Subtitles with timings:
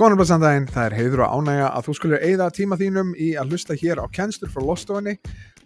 [0.00, 3.10] Góðan og blessan daginn, það er heiður og ánægja að þú skulle eigða tíma þínum
[3.20, 5.12] í að hlusta hér á kennslur frá Lostofinni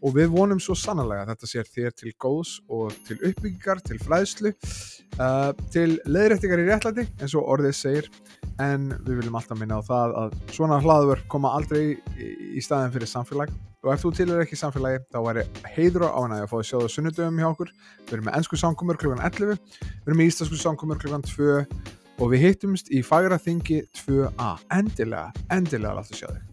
[0.03, 4.01] og við vonum svo sannlega að þetta sér þér til góðs og til uppbyggingar, til
[4.03, 4.53] fræðslu,
[5.23, 8.11] uh, til leðrættingar í réttlæti eins og orðið segir
[8.59, 13.15] en við viljum alltaf minna á það að svona hlaður koma aldrei í, staðin fyrir
[13.15, 13.55] samfélag
[13.87, 16.79] og ef þú tilur ekki samfélagi þá væri heiður og ánægja að fá að sjá
[16.81, 19.15] það sunnudöfum hjá okkur við erum með ennsku samkomur kl.
[19.15, 21.21] 11 við erum með ístasku samkomur kl.
[21.23, 26.51] 2 og við hittumst í fagra þingi 2a endilega, endilega láttu sjá þig.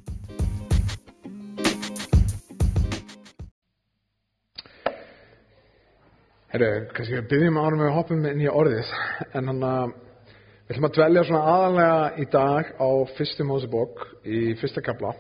[6.52, 8.90] Herru, kannski við byggjum árum við hoppum inn í orðið.
[9.38, 14.42] En hann að við ætlum að dvelja svona aðalega í dag á fyrstu Mósebók í
[14.60, 15.14] fyrsta kapla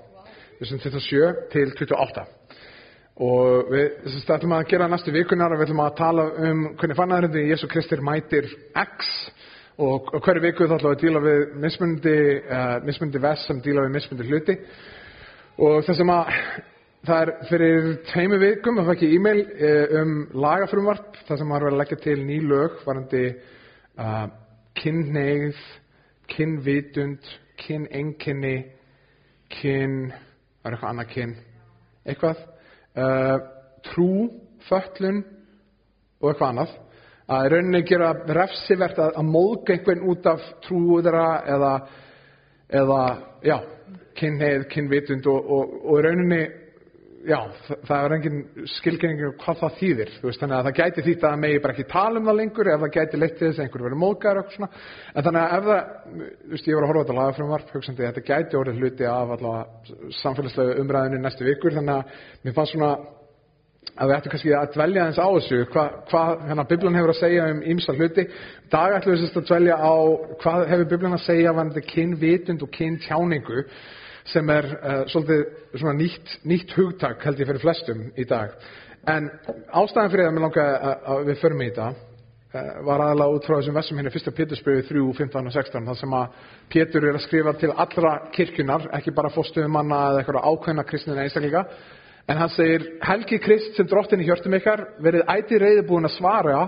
[0.61, 2.25] sem 27 til 28
[3.25, 6.61] og við þess að ætlum að gera næstu vikunar og við ætlum að tala um
[6.77, 8.45] hvernig fannaðurinn Jésu Kristur mætir
[8.77, 9.09] X
[9.81, 13.85] og hverju viku þá ætlum við að díla við mismundi, uh, mismundi vest sem díla
[13.85, 14.55] við mismundi hluti.
[15.61, 16.35] Og þess að
[17.07, 21.17] það er fyrir tveimu vikum að það ekki e-mail uh, um lagafrumvarp.
[21.27, 24.27] Þar sem maður verið að leggja til ný lög varandi uh,
[24.81, 25.63] kynneigð,
[26.35, 28.55] kynvitund, kynenginni,
[29.57, 29.97] kyn,
[30.61, 31.33] það er eitthvað annað kyn,
[32.07, 32.45] eitthvað,
[33.85, 34.07] trú,
[34.69, 35.19] föllun
[36.21, 36.79] og eitthvað annað
[37.27, 41.75] að rauninni gera refsivert að, að móðga einhvern út af trúðra eða,
[42.81, 43.03] eða
[43.45, 43.57] já,
[44.19, 46.41] kynneið, kynvitund og, og, og rauninni
[47.27, 51.25] já, það, það er engin um hvað það þýðir veist, þannig að það gæti þýtt
[51.27, 53.65] að megi bara ekki tala um það lengur ef það gæti leitt til þess að
[53.65, 54.69] einhver verið móðgar og svona,
[55.13, 58.05] en þannig að ef það þú veist, ég var að horfa á þetta lagafrumvarp hugsandi
[58.05, 62.03] að þetta gæti orðið hluti af allavega samfélagslegu umræðinu næstu vikur þannig að
[62.45, 62.93] mér fannst svona
[63.99, 67.19] að við ættum kannski að dvelja eins á þessu hvað hva, hérna, Biblian hefur að
[67.19, 68.27] segja um ýmsa hluti.
[68.71, 69.95] Dag ætlum við að dvelja á
[70.43, 73.65] hvað hefur Biblian að segja vanandi kynvitund og kyntjáningu
[74.31, 78.53] sem er uh, svolítið nýtt, nýtt hugtak held ég fyrir flestum í dag.
[79.09, 79.27] En
[79.73, 83.55] ástæðan fyrir það mér langar að, við förum í þetta uh, var aðalega út frá
[83.57, 87.25] þessum vessum hérna fyrsta Pétursbyrju 3, 15 og 16 þar sem að Pétur er að
[87.25, 91.65] skrifa til allra kirkjunar, ekki bara fóstuðumanna eða eitthvað ákveðna kristina einstakleika
[92.29, 96.59] En hann segir, Helgi Krist sem drottin í hjörtum ykkar, verið æti reyðbúin að svara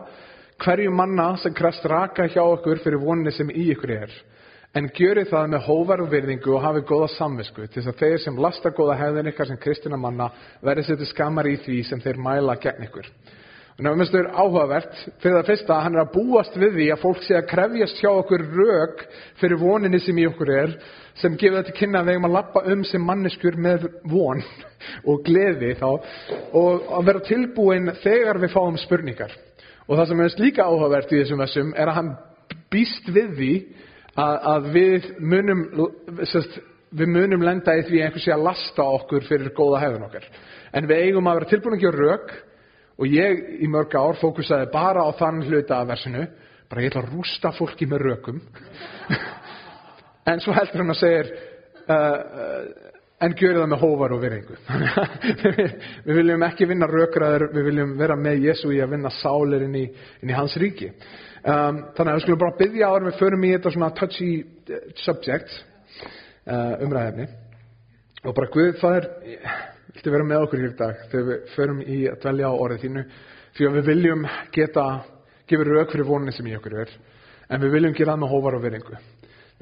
[0.64, 4.14] hverju manna sem krest raka hjá okkur fyrir voninni sem í ykkur er.
[4.74, 8.22] En gjöri það með hóvar og virðingu og hafi góða samvisku til þess að þeir
[8.24, 10.32] sem lasta góða hefðin ykkar sem kristina manna
[10.66, 13.10] verið setið skammar í því sem þeir mæla gegn ykkur.
[13.74, 16.90] Og náttúrulega finnst þau áhugavert fyrir það fyrsta að hann er að búast við því
[16.94, 19.06] að fólk sé að krefjast hjá okkur rauk
[19.42, 20.76] fyrir voninni sem í okkur er
[21.22, 24.42] sem gefur þetta kynna að við eigum að lappa um sem manneskur með von
[25.10, 29.34] og gleði þá og að vera tilbúin þegar við fáum spurningar.
[29.88, 32.14] Og það sem er líka áhugavert í þessum vessum er að hann
[32.74, 33.52] býst við því
[34.16, 35.66] að, að við munum
[36.30, 36.58] sest,
[36.94, 40.26] við munum lenda í því einhversi að lasta okkur fyrir góða hefðun okkar.
[40.74, 42.34] En við eigum að vera tilbúin að gera rauk
[42.98, 46.26] og ég í mörg ár fókusaði bara á þann hluta af versinu
[46.70, 48.42] bara ég ætla að rústa fólki með rökum
[50.30, 54.58] en svo heldur hann að segja uh, uh, en gjöru það með hóvar og virðingu.
[56.08, 59.78] Við viljum ekki vinna rökraður við viljum vera með Jésu í að vinna sálir inn
[59.80, 59.84] í,
[60.22, 60.90] inn í hans ríki.
[61.44, 64.84] Um, þannig að við skulum bara byggja áður við förum í þetta svona touchy uh,
[65.04, 65.56] subject
[66.48, 67.26] uh, umræðefni
[68.24, 69.08] og bara Guð það er
[69.90, 73.04] viltu vera með okkur hér dag þegar við förum í að dvelja á orðið þínu?
[73.58, 74.24] Því að við viljum
[74.56, 74.86] geta
[75.52, 76.96] gefur rauk fyrir voninni sem í okkur er
[77.52, 79.02] en við viljum gera það með hóvar og virðingu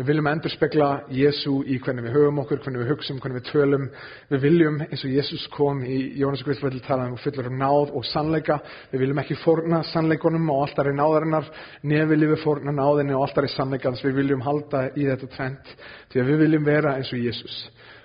[0.01, 3.51] Við viljum endur spekla Jésu í hvernig við höfum okkur, hvernig við hugsum, hvernig við
[3.51, 3.83] tölum.
[4.31, 8.57] Við viljum, eins og Jésús kom í Jónas Guðsvöld talaðum fullur um náð og sannleika.
[8.89, 11.51] Við viljum ekki forna sannleikonum og alltaf er náðarinnar,
[11.85, 14.01] nefn viljum við forna náðinni og alltaf er sannleikans.
[14.01, 15.73] Við viljum halda í þetta tvent,
[16.09, 17.61] því að við viljum vera eins og Jésús.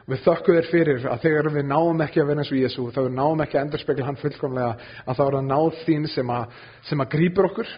[0.06, 3.00] Við þökkum þér fyrir að þegar við náum ekki að vera eins og Jésu, þá
[3.00, 6.30] við náum ekki að endur spekla hann fullkomlega, að það er að náð þín sem
[6.30, 7.72] að, sem að grýpur okkur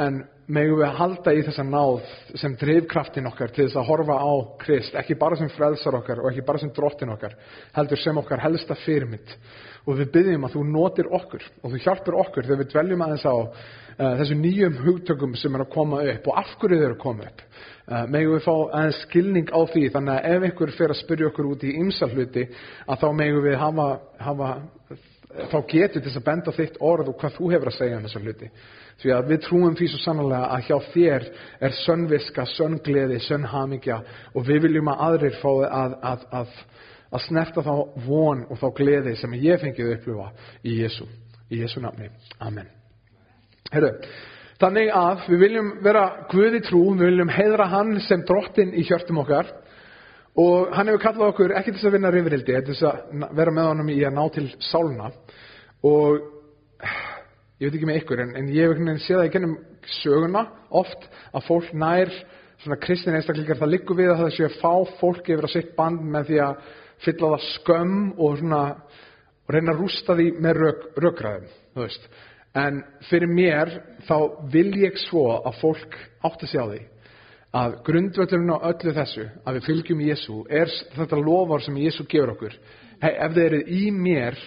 [0.00, 0.22] en
[0.52, 4.32] megum við að halda í þessa náð sem drivkraftin okkar til þess að horfa á
[4.62, 7.36] Krist, ekki bara sem frelsar okkar og ekki bara sem drottin okkar,
[7.76, 9.36] heldur sem okkar helsta fyrirmynd.
[9.86, 13.26] Og við byggjum að þú notir okkur og þú hjálpur okkur þegar við dveljum aðeins
[13.26, 16.96] á uh, þessu nýjum hugtökum sem er að koma upp og af hverju þau eru
[16.96, 17.46] að koma upp.
[17.82, 21.32] Uh, megum við fá aðeins skilning á því þannig að ef einhver fyrir að spyrja
[21.32, 22.46] okkur út í ymsahluti
[22.86, 23.88] að þá megum við hafa,
[24.22, 24.52] hafa
[25.32, 28.06] þá getur til þess að benda þitt orð og hvað þú hefur að segja um
[28.06, 28.48] þessa hluti.
[29.02, 31.26] Því að við trúum því svo sannlega að hjá þér
[31.68, 33.98] er sönnviska, sönngleði, sönnhamingja
[34.32, 36.58] og við viljum að aðrir fái að, að, að,
[37.10, 37.72] að snerta þá
[38.06, 40.28] von og þá gleði sem ég fengið upplifa
[40.62, 41.08] í Jésu.
[41.52, 42.10] Í Jésu nafni.
[42.44, 42.68] Amen.
[43.72, 43.94] Herru,
[44.60, 49.24] þannig að við viljum vera Guði trú, við viljum heidra hann sem drottin í hjörtum
[49.24, 49.48] okkar
[50.40, 53.52] og hann hefur kallað okkur ekki til þess að vinna rifrildi, til þess að vera
[53.52, 55.10] með honum í að ná til sálna
[55.84, 56.22] og
[57.60, 59.56] ég veit ekki með ykkur en, en ég hef einhvern veginn séð það í gennum
[60.00, 60.44] söguna
[60.82, 62.12] oft að fólk nær
[62.62, 65.72] svona kristin einstaklingar það liggur við að það sé að fá fólk yfir að sitt
[65.76, 66.68] band með því að
[67.02, 68.62] fylla það skömm og svona
[69.42, 72.08] og reyna að rústa því með rök, rökræðum þú veist.
[72.54, 73.72] en fyrir mér
[74.08, 74.16] þá
[74.52, 76.80] vil ég svo að fólk átti sig á því
[77.52, 82.32] að grundvöllurinn á öllu þessu að við fylgjum Jésu er þetta lofar sem Jésu gefur
[82.32, 82.54] okkur.
[83.02, 84.38] Hey, ef þið eruð í mér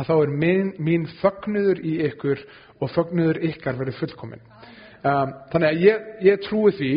[0.00, 2.42] að þá er mín, mín fögnuður í ykkur
[2.80, 4.42] og fögnuður ykkar verður fullkomin
[5.04, 6.92] um, þannig að ég, ég trúi því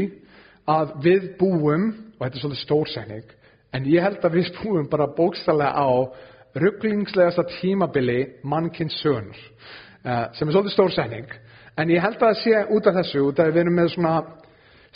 [0.73, 3.33] að við búum og þetta er svolítið stórsækning
[3.73, 5.89] en ég held að við búum bara bókstallega á
[6.63, 11.35] rugglingslegasta tímabili mannkins sögunar uh, sem er svolítið stórsækning
[11.77, 14.15] en ég held að það sé út af þessu út af við erum með svona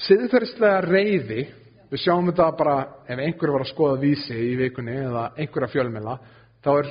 [0.05, 1.43] siðferðislega reyði
[1.89, 2.75] við sjáum þetta bara
[3.09, 6.17] ef einhver var að skoða vísi í vikunni eða einhverja fjölmila
[6.65, 6.89] þá er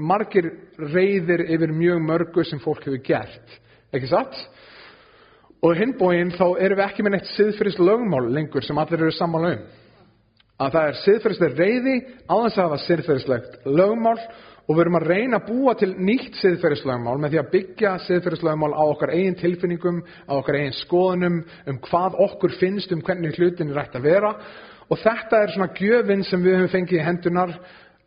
[0.00, 0.48] margir
[0.80, 3.58] reyðir yfir mjög mörgu sem fólk hefur gert
[3.94, 4.34] ekki satt?
[5.62, 9.54] og hinbóin þá erum við ekki með neitt siðferðis lögmál lengur sem allir eru sammála
[9.54, 9.64] um
[10.58, 11.96] að það er siðferðislega reyði
[12.26, 14.18] á þess að hafa siðferðislegt lögmál
[14.68, 18.74] og við erum að reyna að búa til nýtt siðferðislögmál með því að byggja siðferðislögmál
[18.76, 21.38] á okkar eigin tilfinningum, á okkar eigin skoðunum,
[21.72, 24.34] um hvað okkur finnst um hvernig hlutin er rætt að vera
[24.88, 27.54] og þetta er svona gjöfin sem við höfum fengið í hendunar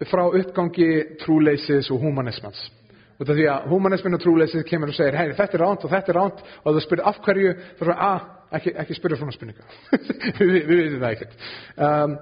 [0.09, 0.91] frá uppgangi
[1.21, 2.61] trúleysis og humanismans.
[3.21, 6.09] Af því að humanismin og trúleysið kemur og segir, hei, þetta er ránt og þetta
[6.09, 8.23] er ránt og þú spyrir af hverju, þá er það, að,
[8.57, 9.67] ekki, ekki spyrja svona spurninga.
[10.39, 11.35] við veitum það ekkert.
[11.77, 12.15] Um,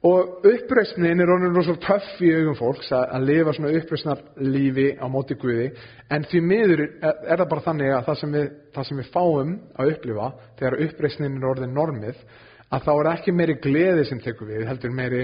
[0.00, 4.86] Og uppreisnin er orðin rosalega töff í augum fólks að, að lifa svona uppreisnar lífi
[4.96, 5.66] á móti Guði.
[6.08, 9.10] En því miður er, er það bara þannig að það sem, við, það sem við
[9.12, 10.30] fáum að upplifa
[10.62, 12.24] þegar uppreisnin er orðin normið
[12.70, 15.22] að þá er ekki meiri gleði sem tekur við heldur meiri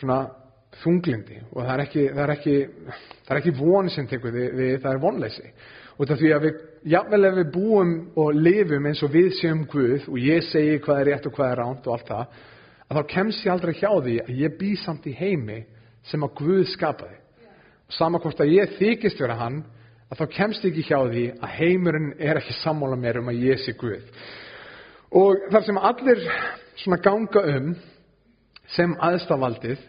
[0.00, 0.18] svona
[0.82, 1.40] þunglindi.
[1.54, 2.58] Og það er ekki, það er ekki,
[3.22, 5.56] það er ekki von sem tekur við, við það er vonleysi.
[5.94, 6.60] Og það því að við,
[6.98, 11.04] jável ef við búum og lifum eins og við séum Guð og ég segi hvað
[11.04, 12.46] er rétt og hvað er ránt og allt það
[12.88, 15.62] að þá kemst ég aldrei hjá því að ég bý samt í heimi
[16.08, 17.18] sem að Guð skapaði.
[17.92, 19.62] Sama hvort að ég þykist vera hann,
[20.08, 23.42] að þá kemst ég ekki hjá því að heimurinn er ekki sammála mér um að
[23.44, 24.04] ég sé Guð.
[25.16, 26.24] Og þar sem allir
[26.80, 27.72] svona ganga um
[28.74, 29.80] sem aðstafaldið,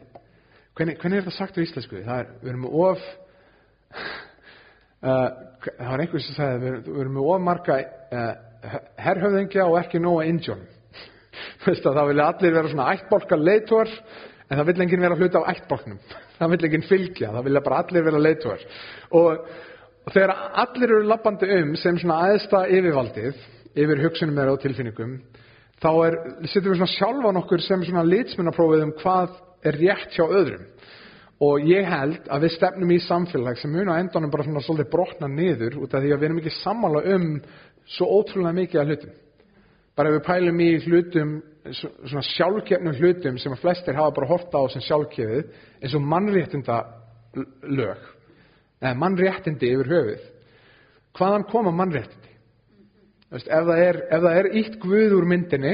[0.75, 2.03] hvernig, hvernig er það sagt á íslensku?
[2.05, 3.07] Það er, við erum með of,
[5.03, 5.29] uh,
[5.67, 10.27] það var einhvers sem sagði, við, erum með of marga uh, herrhöfðingja og ekki nóga
[10.31, 10.78] indjónum.
[11.65, 13.91] Það vilja allir vera svona ættbólkar leitóar
[14.49, 15.99] en það vil enginn vera hluti á ættbólknum
[16.39, 18.65] það vil enginn fylgja, það vilja bara allir vera leitóar
[19.11, 19.45] og,
[20.05, 23.45] og þegar allir eru lappandi um sem svona aðsta yfirvaldið
[23.79, 25.19] yfir hugsunum þeirra og tilfinningum
[25.79, 26.17] þá er,
[26.47, 29.37] setjum við svona sjálfan okkur sem svona litsmunaprófið um hvað
[29.69, 30.65] er rétt hjá öðrum.
[31.39, 34.91] Og ég held að við stefnum í samfélag sem mun á endanum bara svona svolítið
[34.91, 37.27] brotna niður út af því að við erum ekki sammála um
[37.95, 39.13] svo ótrúlega mikið af hlutum
[39.99, 41.31] bara ef við pælum í hlutum
[41.75, 45.49] svona sjálfkefnum hlutum sem að flestir hafa bara horta á sem sjálfkefið
[45.83, 46.79] eins og mannréttinda
[47.67, 48.05] lög
[48.79, 50.27] eða mannréttindi yfir höfuð.
[51.19, 52.35] Hvaðan koma mannréttindi?
[53.35, 55.73] Ef það er, ef það er ítt guð úr myndinni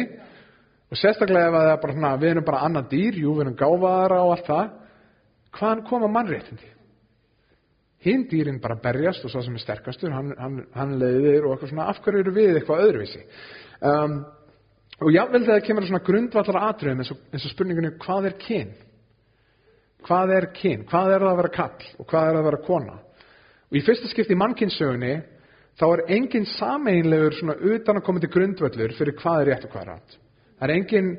[0.89, 4.23] og sérstaklega ef er bara svona, við erum bara annað dýr, jú, við erum gáfaðara
[4.23, 4.71] og allt það
[5.55, 6.71] hvaðan koma mannréttindi?
[8.05, 11.71] Hinn dýrin bara berjast og svo sem er sterkastur hann, hann, hann leiðir og eitthvað
[11.71, 13.23] svona af hverju eru við eitthvað öðruvísi
[13.91, 14.17] um,
[15.03, 18.37] og jável þegar það kemur svona grundvallar atriðum eins og, eins og spurningunni hvað er
[18.41, 18.73] kyn?
[20.05, 22.61] Hvað er kyn, hvað er það að vera kall og hvað er það að vera
[22.67, 22.99] kona?
[23.65, 25.15] Og í fyrsta skipti í mannkynnssögunni
[25.79, 29.73] þá er engin sameinlegur svona utan að koma til grundvöllur fyrir hvað er rétt og
[29.73, 30.17] hvað er rætt
[30.55, 31.11] það er engin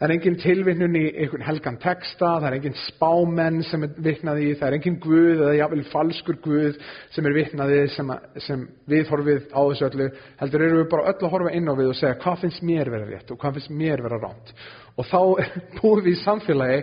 [0.00, 4.38] Það er engin tilvinnun í einhvern helgan texta, það er engin spámenn sem er vitnað
[4.40, 6.78] í, það er engin guð eða jáfnvel falskur guð
[7.12, 8.12] sem er vitnað í sem,
[8.46, 10.08] sem við horfið á þessu öllu.
[10.40, 12.92] Heldur eru við bara öll að horfa inn á við og segja hvað finnst mér
[12.96, 14.56] vera rétt og hvað finnst mér vera ránt.
[14.96, 15.20] Og þá
[15.82, 16.82] búum við í samfélagi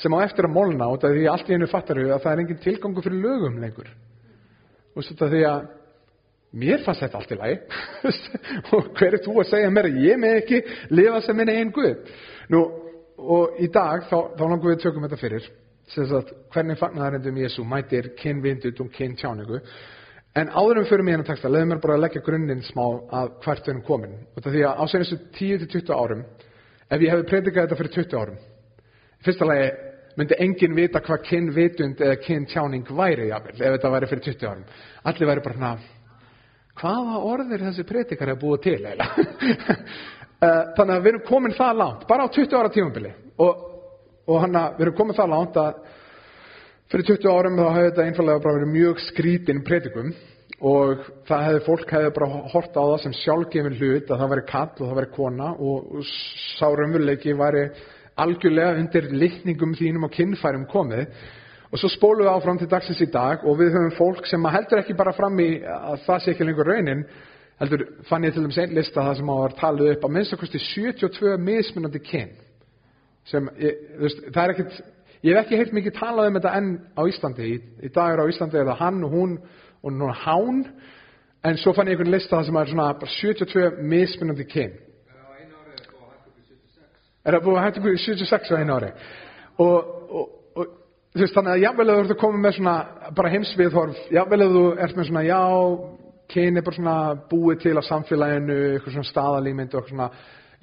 [0.00, 2.32] sem á eftir að molna út af því allt í einu fattar við að það
[2.32, 3.92] er engin tilgangu fyrir lögum lengur.
[4.96, 5.72] Og svo því að
[6.64, 7.56] mér fannst þetta allt í lagi
[8.72, 11.74] og hver er þú að segja mér að ég með ekki lifa sem minni einn
[11.74, 12.14] guð
[12.52, 12.62] nú
[13.24, 15.50] og í dag þá, þá langum við tökum þetta fyrir.
[16.00, 19.58] Að, hvernig fagnaðarindum Jésu mætir kynvindut og kyntjáningu
[20.34, 22.82] en áðurum fyrir mig hennar texta leðum mér bara að leggja grunninn smá
[23.20, 24.14] að hvert við erum komin.
[24.34, 26.24] Og því að á senastu 10-20 árum
[26.88, 29.68] ef ég hefði predikað þetta fyrir 20 árum í fyrsta lagi
[30.18, 34.66] myndi enginn vita hvað kynvitund eða kyntjáning væri jafnvel, ef þetta væri fyrir 20 árum.
[35.10, 35.76] Allir væri bara hana
[36.80, 38.80] hvaða orðir þessi predikar er búið til?
[38.82, 39.76] eiginlega
[40.78, 43.14] þannig að við erum komin það langt bara á 20 ára tímabili.
[43.42, 43.70] Og
[44.28, 45.80] og hann að við erum komið það langt að
[46.92, 50.14] fyrir 20 árum þá hefði þetta einfallega bara verið mjög skrítin predikum.
[50.64, 54.44] Og það hefði fólk hefði bara hort á það sem sjálfgefin hlut að það væri
[54.48, 55.48] kall og það væri kona.
[55.58, 56.08] Og, og
[56.56, 57.64] sá raunveruleiki væri
[58.24, 61.04] algjörlega undir litningum þínum og kinnfærum komið.
[61.74, 64.80] Og svo spólum við áfram til dagsins í dag og við höfum fólk sem heldur
[64.80, 67.02] ekki bara fram í að það sé ekki lengur raunin
[67.60, 70.34] heldur fann ég til dæmis einn lista það sem á að tala upp að minnst
[70.34, 72.34] okkur 72 mismunandi kyn
[73.30, 74.80] sem, ég, veist, það er ekkit
[75.24, 77.46] ég hef ekki heilt mikið talað um þetta enn á Íslandi.
[77.48, 77.56] Í,
[77.88, 79.38] í dag er á Íslandi eða hann og hún
[79.84, 80.64] og núna hán.
[81.44, 84.78] En svo fann ég einhvern lista það sem er svona bara 72 mismunandi kyn.
[87.24, 88.90] Er það búið að hægt ykkur 76 á einu ári?
[89.64, 90.72] Og, og, og
[91.14, 92.74] þú veist þannig að jável að þú ert að koma með svona
[93.16, 95.40] bara heimsviðhorf, jável að þú ert með svona já,
[96.32, 96.96] kyn er bara svona
[97.30, 100.08] búið til á samfélaginu, eitthvað svona staðalímynd og eitthvað svona,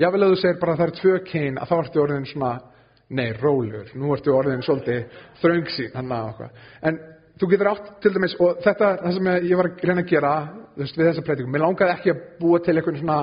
[0.02, 2.52] jável að þú segir bara að það er tvö kyn, að þá ertu orðin svona
[3.12, 7.00] nei, rólur, nú ertu orðin svolítið þröngsýn, hann að okkur en
[7.42, 10.36] þú getur átt til dæmis og þetta, það sem ég var að reyna að gera
[10.78, 13.22] veist, við þessa breytingum, mér langaði ekki að búa til eitthvað svona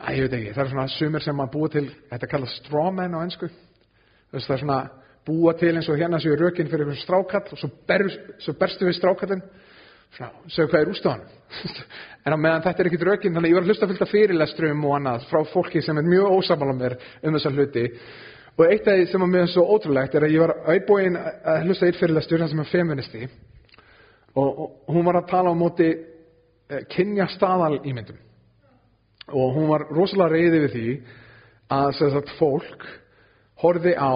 [0.00, 3.12] Æ, ég veit ekki, það er svona sumir sem að búa til, þetta kallast strawman
[3.12, 3.50] á ennsku.
[4.32, 4.78] Það er svona
[5.28, 8.06] búa til eins og hérna séu rökinn fyrir einhvern strákall og svo, ber,
[8.40, 9.42] svo berstu við strákallin,
[10.16, 11.36] segju hvað er úrstofanum.
[12.24, 14.12] en á meðan þetta er ekkit rökinn, þannig að ég var að hlusta fullt af
[14.14, 17.84] fyrirlestrum og annað frá fólki sem er mjög ósamála mér um þessa hluti.
[18.58, 21.68] Og eitt af því sem var mjög svo ótrúlegt er að ég var auðbúinn að
[21.68, 23.28] hlusta eitt fyrirlestur, sem er feministi,
[24.34, 28.18] og, og hún var að tala á móti eh, kynja staðal ímyndum
[29.30, 30.86] og hún var rosalega reyði við því
[31.70, 32.86] að sagt, fólk
[33.60, 34.12] horfi á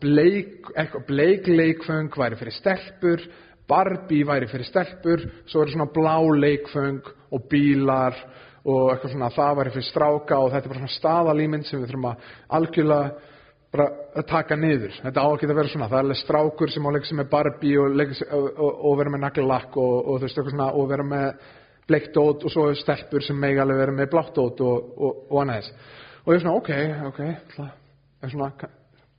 [0.00, 0.70] bleik,
[1.06, 3.26] bleik leikföng væri fyrir stelpur
[3.68, 7.00] Barbie væri fyrir stelpur svo er svona blá leikföng
[7.32, 8.18] og bílar
[8.66, 11.90] og eitthvað svona það væri fyrir stráka og þetta er bara svona staðalýmynd sem við
[11.90, 13.34] þurfum að algjörlega
[13.76, 16.90] bara að taka niður þetta á að vera svona, það er alveg strákur sem á
[16.94, 21.46] leik sem er Barbie og, og, og, og vera með naglalakk og, og vera með
[21.86, 24.96] bleiktót og svo stelpur sem megi alveg verið með bláttót og,
[25.42, 25.92] annað þess.
[26.24, 26.70] Og ég er svona, ok,
[27.12, 27.20] ok,
[27.54, 28.70] það er svona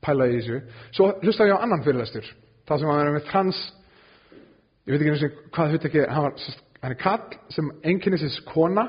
[0.03, 0.59] pæla í þessu.
[0.97, 2.27] Svo hlusta ég á annan fyrirlæstur,
[2.67, 3.61] það sem var með trans,
[4.87, 6.31] ég veit ekki og hvað ekki, hann
[6.81, 8.87] hann er kall sem enginnisins kona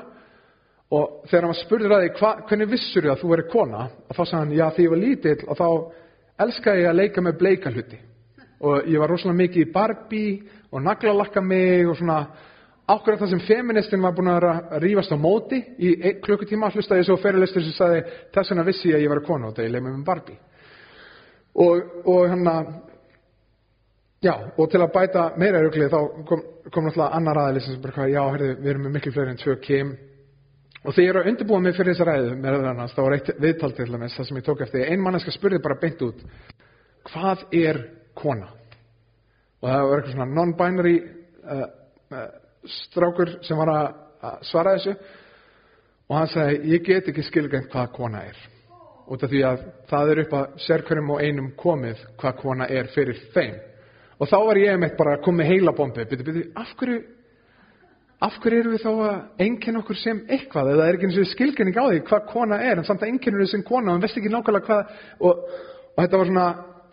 [0.89, 2.11] og þegar hann var spurður að því,
[2.49, 3.87] hvernig vissur þið að þú verið kona?
[4.09, 5.67] Og þá sagði hann, já því ég var lítill og þá
[6.45, 7.99] elskaði ég að leika með bleika hluti.
[8.59, 12.21] Og ég var rosalega mikið í Barbie og naglalakka mig og svona
[12.89, 14.45] Ákveðar það sem feministin var búin að
[14.81, 15.91] rífast á móti í
[16.25, 17.99] klukkutíma hlustaði svo fyrirlistur sem sagði
[18.33, 20.07] þess vegna vissi ég að ég var að kona og það ég leið með með
[20.07, 20.37] Barbie.
[21.53, 22.71] Og, og hann að,
[24.23, 25.99] já, og til að bæta meira rugglið þá
[26.29, 29.41] kom, kom náttúrulega annar aðeins sem bara, já, herði, við erum með miklu fleiri en
[29.41, 29.93] tvö kem.
[30.79, 33.31] Og þegar ég er að undirbúa mig fyrir þessa ræðu með þannast, þá var eitt
[33.43, 34.85] viðtal til þess það sem ég tók eftir.
[34.87, 36.21] Ein manneska spurði bara beint út,
[37.09, 37.81] hvað er
[38.15, 38.51] kona?
[39.59, 41.65] Og það var eitthvað svona non-binary uh,
[42.15, 42.29] uh,
[42.65, 44.95] strákur sem var að svara þessu
[46.09, 48.39] og hann sagði ég get ekki skilgjönd hvað kona er
[49.09, 52.89] út af því að það er upp að sérkverjum og einum komið hvað kona er
[52.93, 53.55] fyrir þeim
[54.19, 56.99] og þá var ég meitt bara að koma með heila bombi byrju, byrju, af hverju
[58.19, 60.73] af hverju eru við þá að enginn okkur sem eitthvað?
[60.73, 63.39] Eða er ekki eins og skilgjönding á því hvað kona er en samt að enginn
[63.39, 65.43] eru sem kona og hann veist ekki nákvæmlega hvað og,
[65.95, 66.47] og þetta var svona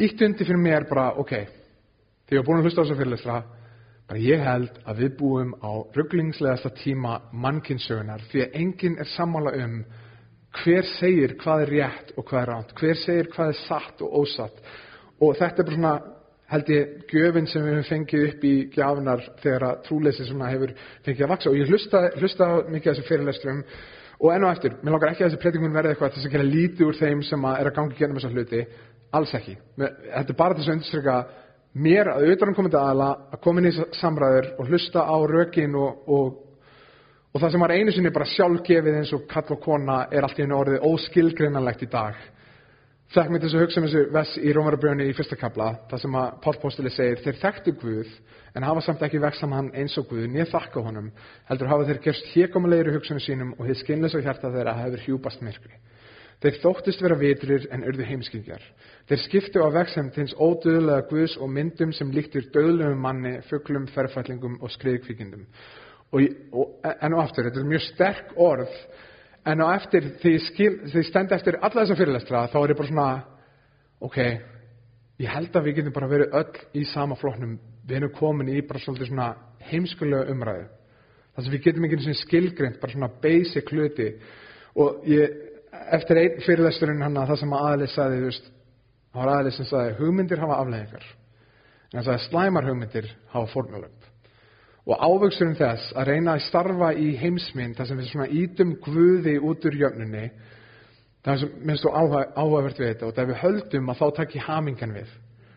[0.07, 1.35] ítt undir fyrir mér bara ok,
[2.29, 3.43] því ég var búin að hlusta á þessu fyrirlestra
[4.07, 9.57] bara ég held að við búum á rugglingslegasta tíma mannkynnssögunar því að enginn er sammála
[9.65, 9.81] um
[10.63, 14.15] hver segir hvað er rétt og hvað er ránt, hver segir hvað er satt og
[14.23, 14.61] ósatt.
[15.21, 15.97] Og þetta er bara svona
[16.51, 20.75] held ég göfin sem við hefum fengið upp í gjafinar þegar að trúleysi svona hefur
[21.07, 23.63] fengið að vaksa og ég hlusta, hlusta mikið að þessu fyrirlesturum
[24.17, 26.37] og enn og eftir, mér langar ekki að þessi predikun verði eitthvað til þess að
[26.37, 28.63] gera lítið úr þeim sem er að gangi gennum þessa hluti,
[29.19, 29.57] alls ekki.
[29.77, 31.17] Þetta er bara þess að undirstryka
[31.77, 36.09] mér að auðvitaðum komandi aðala að koma inn í samræður og hlusta á rökin og,
[36.09, 36.31] og,
[37.35, 40.41] og það sem var einu sinni bara sjálfgefið eins og kall og kona er allt
[40.41, 42.17] í hennu orðið óskilgreinanlegt í dag.
[43.15, 46.17] Þekk mér til að hugsa um þessu vess í Rómarabrjónu í fyrsta kabla, það sem
[46.19, 48.09] að Pál Póstili segir, þeir þekktu Guð
[48.59, 51.13] en hafa samt ekki vext saman eins og Guð, nýð þakka honum,
[51.47, 55.05] heldur hafa þeir gerst hékomulegir í hugsunum sínum og þið skinnleis á hjarta þeirra hefur
[55.05, 55.79] hjúpast myrkri.
[56.43, 58.65] Þeir þóttist vera vitrir en urðu heimskingjar.
[59.09, 64.59] Þeir skiptu á vegsemd hins ódöðlega guðs og myndum sem líktir döðlegum manni, fugglum, ferfællingum
[64.61, 65.47] og skriðkvíkindum.
[66.11, 68.75] Og, og, en á aftur, þetta er mjög sterk orð,
[69.47, 73.09] en á eftir, þegar ég stend eftir alla þessa fyrirlestra, þá er ég bara svona,
[74.09, 74.19] ok,
[75.23, 78.59] ég held að við getum bara verið öll í sama floknum, við erum komin í
[78.67, 79.31] bara svolítið svona
[79.71, 80.67] heimskulega umræðu.
[81.37, 84.11] Það sem við getum ekki skilgrind, bara svona basic hluti
[84.81, 85.41] og ég
[85.93, 88.53] eftir einn fyrirlesturinn hann að það sem aðlið sagði, veist,
[89.17, 91.05] Það var aðeins sem sagði hugmyndir hafa afleðingar.
[91.89, 94.06] En það sagði slæmar hugmyndir hafa fórnulöp.
[94.87, 99.39] Og ávöxturinn þess að reyna að starfa í heimsmynd þar sem við svona ítum guði
[99.43, 100.27] út úr jöfnunni
[101.27, 103.07] það sem minnst þú áhuga, áhugavert við þetta.
[103.07, 105.15] Og þegar við höldum að þá takk ég hamingan við.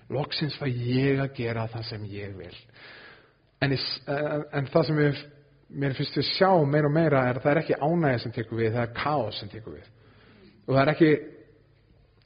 [0.10, 2.56] Loksins fæ ég að gera það sem ég vil.
[3.62, 5.20] En, en, það sem við
[5.70, 8.62] mér finnst við sjá meira og meira er að það er ekki ánægja sem tekur
[8.64, 9.92] við, það er káos sem tekur við.
[10.66, 11.12] Og það er ekki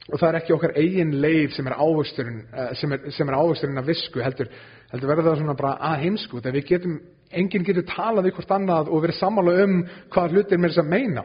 [0.04, 3.80] og það er ekki okkar eigin leið sem er ávöxturinn eh, sem er, er ávöxturinn
[3.80, 4.50] að visku heldur,
[4.94, 6.96] heldur verður það svona bara að heimsku þegar við getum,
[7.34, 9.76] enginn getur talað við hvort annað og verið sammála um
[10.14, 11.24] hvað hlutir mér þess að meina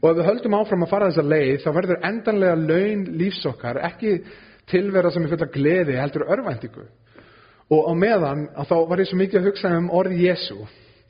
[0.00, 4.14] og ef við höldum áfram að fara þessa leið þá verður endanlega laun lífsokkar ekki
[4.70, 6.86] tilvera sem er fulla gleði heldur örvæntingu
[7.70, 10.60] og á meðan að þá var ég svo mikið að hugsa um orð Jésu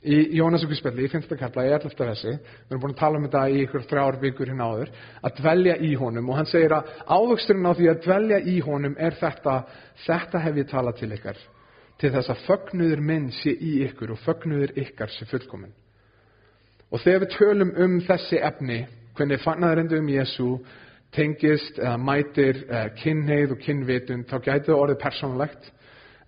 [0.00, 1.26] í Jónas og Guðspjalli, í 5.
[1.36, 1.92] kapla, í 11.
[1.98, 5.34] versi við erum búin að tala um þetta í ykkur þrjár vikur hérna áður, að
[5.42, 9.18] dvelja í honum og hann segir að ávöxturinn á því að dvelja í honum er
[9.20, 9.56] þetta
[10.06, 11.42] þetta hef ég talað til ykkar
[12.00, 15.74] til þess að fögnuður minn sé í ykkur og fögnuður ykkar sé fullkomin
[16.90, 18.84] og þegar við tölum um þessi efni
[19.18, 20.48] hvernig fagnaðarindu um Jésu
[21.14, 25.70] tengist eða mætir uh, kynneið og kynvitund þá gæti það orðið persónlegt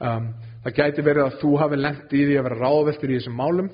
[0.03, 0.29] um,
[0.65, 3.71] það gæti verið að þú hafi lengt í því að vera ráðveldur í þessum málum.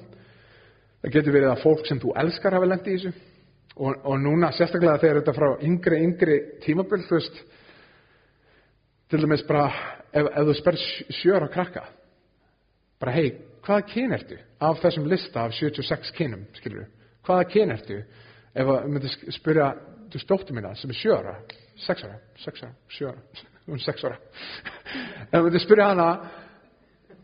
[1.03, 3.13] Það gæti verið að fólk sem þú elskar hafi lengt í þessu.
[3.79, 7.37] Og, og núna sérstaklega þegar þetta frá yngri, yngri tímabill þú veist
[9.09, 9.69] til dæmis bara
[10.13, 10.79] ef, ef þú spyr
[11.21, 11.85] sjöra krakka
[12.99, 13.29] bara hei,
[13.67, 14.39] hvaða kyn ertu?
[14.61, 16.89] Af þessum lista af 76 kynum skilur þú,
[17.29, 18.01] hvaða kyn ertu?
[18.55, 19.69] Ef þú myndir spyrja
[20.09, 21.37] þú stóttu mína sem er sjöra,
[21.85, 23.19] sexara sexara, sjöra,
[23.69, 24.19] hún sexara
[25.31, 26.11] ef þú myndir spyrja hana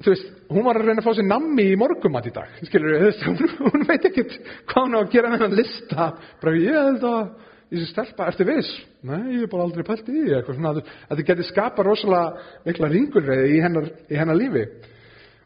[0.03, 2.99] þú veist, hún var að reyna að fá sér nammi í morgumat í dag, skilur
[2.99, 4.39] við, hún, hún veit ekkert
[4.71, 6.09] hvað hún á að gera með hann lista,
[6.43, 8.71] bara ég held að í þessu stelpa, ertu viss?
[9.07, 12.61] Nei, ég er bara aldrei pælt í því, eitthvað svona, að þið getur skapa rosalega
[12.67, 14.65] mikla ringulreiði í hennar, í hennar lífi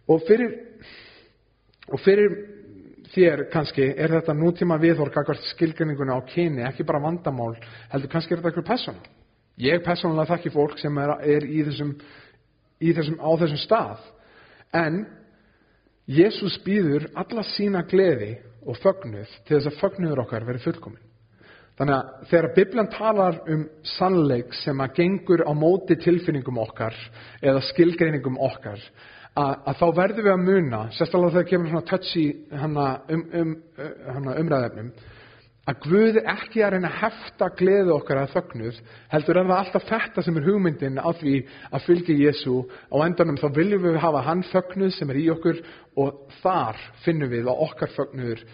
[0.09, 0.55] og fyrir
[1.88, 2.37] og fyrir
[3.14, 7.55] þér kannski er þetta nútíma viðhork akkvært skilgjörninguna á kyni, ekki bara vandamál,
[7.93, 9.16] heldur kannski er þetta eitthvað persóna.
[9.59, 11.97] Ég persónulega þakki fólk sem er, er í þessum,
[12.79, 14.07] í þessum, á þessum stað
[14.75, 15.05] En
[16.09, 18.35] Jésús býður alla sína gleði
[18.69, 21.05] og fögnuð til þess að fögnuður okkar veri fullkomin.
[21.79, 26.97] Þannig að þegar Biblann talar um sannleik sem að gengur á móti tilfinningum okkar
[27.38, 28.83] eða skilgreiningum okkar,
[29.38, 32.25] að, að þá verðum við að muna, sérstaklega þegar kemur svona touchy
[32.64, 33.53] hana, um, um,
[34.17, 34.91] hana umræðefnum,
[35.69, 39.88] að Guð ekki að reyna að hefta gleði okkar að þögnuð, heldur er það alltaf
[39.93, 41.37] þetta sem er hugmyndin á því
[41.69, 42.57] að fylgja Jésu
[42.88, 45.62] á endanum þá viljum við hafa hann þögnuð sem er í okkur
[46.01, 48.47] og þar finnum við að okkar þögnuður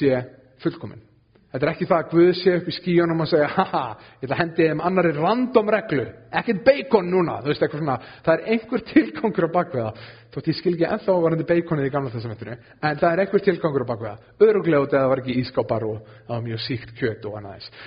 [0.00, 0.22] sé
[0.64, 1.11] fullkominn.
[1.52, 3.82] Þetta er ekki það að Guð sé upp í skíunum og segja haha,
[4.22, 6.06] ég ætla að hendi þeim annari random reglu,
[6.40, 9.90] ekkert bacon núna, þú veist eitthvað svona, það er einhver tilgangur á bakveða,
[10.32, 13.84] þótt ég skil ekki ennþá varandi baconið í gamla þessamettinu, en það er einhver tilgangur
[13.84, 17.28] á bakveða, öruglega út eða það var ekki ískápar og það var mjög síkt kjöt
[17.28, 17.86] og annað þess.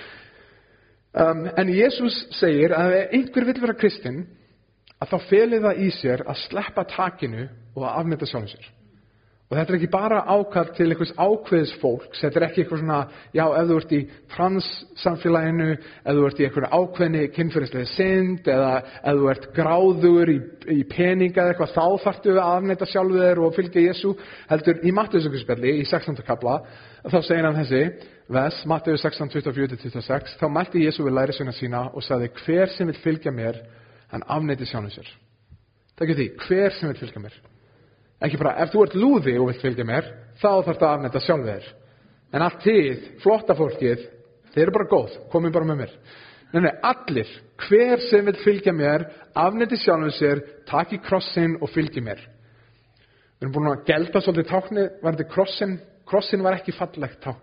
[1.16, 4.22] Um, en Jésús segir að ef einhver vil vera kristinn,
[5.02, 8.75] að þá felið það í sér að sleppa takinu og að afmynda sjálfum sér.
[9.46, 12.96] Og þetta er ekki bara ákall til einhvers ákveðs fólks, þetta er ekki eitthvað svona,
[13.30, 14.00] já, ef þú ert í
[14.32, 15.68] trans-samfélaginu,
[16.02, 20.36] ef þú ert í einhverju ákveðni kynferðislega synd, eða ef þú ert gráður í,
[20.74, 24.14] í peninga eða eitthvað, þá þarftu við að afnæta sjálfu þér og fylgja Jésu,
[24.50, 26.22] heldur í Mattiðsökkurspjalli, í 16.
[26.26, 26.60] kapla,
[27.06, 27.82] þá segir hann þessi,
[28.34, 32.98] vers, Mattiðu 16, 24-26, þá mælti Jésu við lærisuna sína og sagði, hver sem vil
[32.98, 33.62] fylgja mér,
[34.10, 35.18] hann afnæti sjálfum sér.
[35.94, 37.44] Það ekki því, hver sem vil fylgja mér.
[38.24, 40.06] Ekki bara, ef þú ert lúði og vilt fylgja mér,
[40.40, 41.66] þá þarf það að afnæta sjálf þér.
[42.32, 44.06] En allt tíð, flotta fólkið,
[44.54, 45.92] þeir eru bara góð, komið bara með mér.
[46.56, 47.32] Nei, allir,
[47.66, 49.04] hver sem vil fylgja mér,
[49.36, 52.22] afnæti sjálfum sér, taki krossin og fylgji mér.
[53.36, 55.76] Við erum búin að gelda svolítið tákni, var þetta krossin?
[56.08, 57.42] Krossin var ekki fallegt tákn.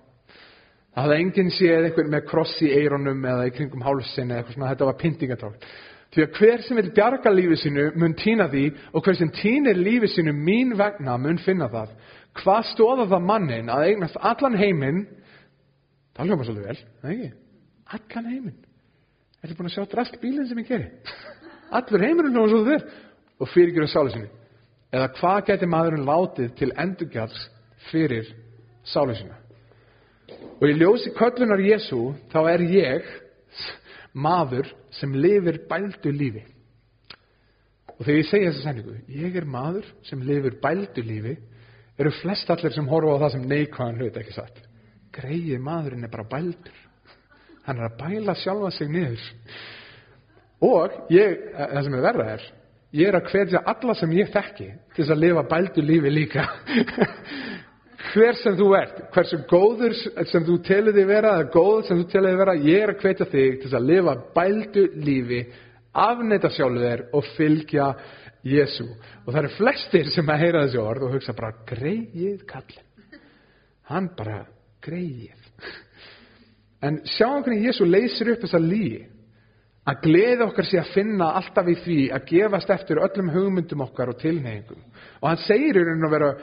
[0.94, 4.58] Það hafði enginn séð einhvern með kross í eironum eða í kringum hálsin eða eitthvað
[4.58, 5.72] svona, þetta var pyntingatákn.
[6.14, 9.80] Því að hver sem vil bjarga lífið sínu mun týna því og hver sem týnir
[9.80, 11.96] lífið sínu mín vegna mun finna það.
[12.38, 15.02] Hvað stóða það mannin að eignast allan heiminn,
[16.14, 17.32] það hljóma svolítið vel, það ekki?
[17.98, 18.60] Allan heiminn.
[19.42, 20.88] Er þið búin að sjá drast bílinn sem ég geri?
[21.78, 24.32] Allur heiminn hljóma svolítið vel og fyrirgjur að sálu sinni.
[24.94, 27.48] Eða hvað geti maðurinn látið til endurgjalds
[27.90, 28.30] fyrir
[28.86, 29.40] sálu sinna?
[30.62, 33.10] Og í ljósi köllunar Jésu þá er ég
[34.14, 36.44] maður sem lifir bældu lífi.
[37.94, 41.36] Og þegar ég segja þessa senningu, ég er maður sem lifir bældu lífi,
[41.98, 44.64] eru flest allir sem horfa á það sem neikvæðan hlut, ekki satt.
[45.14, 46.80] Greið maðurinn er bara bældur.
[47.68, 49.30] Hann er að bæla sjálfa sig niður.
[50.64, 52.44] og ég, það sem er verða er
[52.94, 56.46] ég er að hvetja alla sem ég þekki til þess að lifa bældu lífi líka
[58.14, 59.96] hver sem þú ert hversu góður
[60.30, 63.06] sem þú telur þig vera eða góð sem þú telur þig vera ég er að
[63.06, 65.40] hvetja þig til að lifa bældu lífi
[66.04, 67.88] afneita sjálfu þér og fylgja
[68.44, 73.20] Jésu og það eru flestir sem að heyra þessi orð og hugsa bara greið kallin
[73.90, 74.44] hann bara
[74.84, 75.72] greið
[76.84, 79.06] en sjáum hvernig Jésu leysir upp þessa lígi
[79.90, 84.14] að gleði okkar sé að finna alltaf í því að gefast eftir öllum hugmyndum okkar
[84.14, 84.84] og tilneyingum
[85.20, 86.36] og hann segir í raun og vera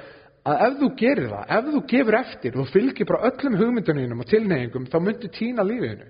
[0.49, 4.29] að ef þú gerir það, ef þú gefur eftir og fylgir bara öllum hugmyndunum og
[4.31, 6.09] tilneyingum þá myndur týna lífiðinu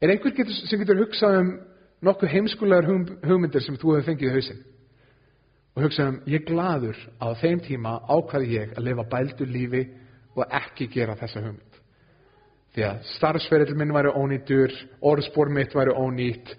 [0.00, 1.50] er einhver getur, sem getur hugsað um
[2.04, 2.88] nokkuð heimskulegar
[3.24, 4.62] hugmyndir sem þú hefur fengið í hausinn?
[5.74, 9.84] Og hugsað um ég gladur að á þeim tíma ákvaði ég að lifa bældu lífi
[10.34, 11.80] og ekki gera þessa hugmynd.
[12.74, 16.52] Því að starfsferill minn væri ónýtur orðspór mitt væri ónýtt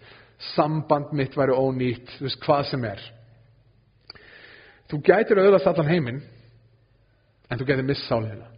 [0.56, 3.04] samband mitt væri ónýtt þú veist hvað sem er.
[4.90, 6.24] Þú gætir auðvitað allan heiminn
[7.56, 8.52] en þú gætir missáliðina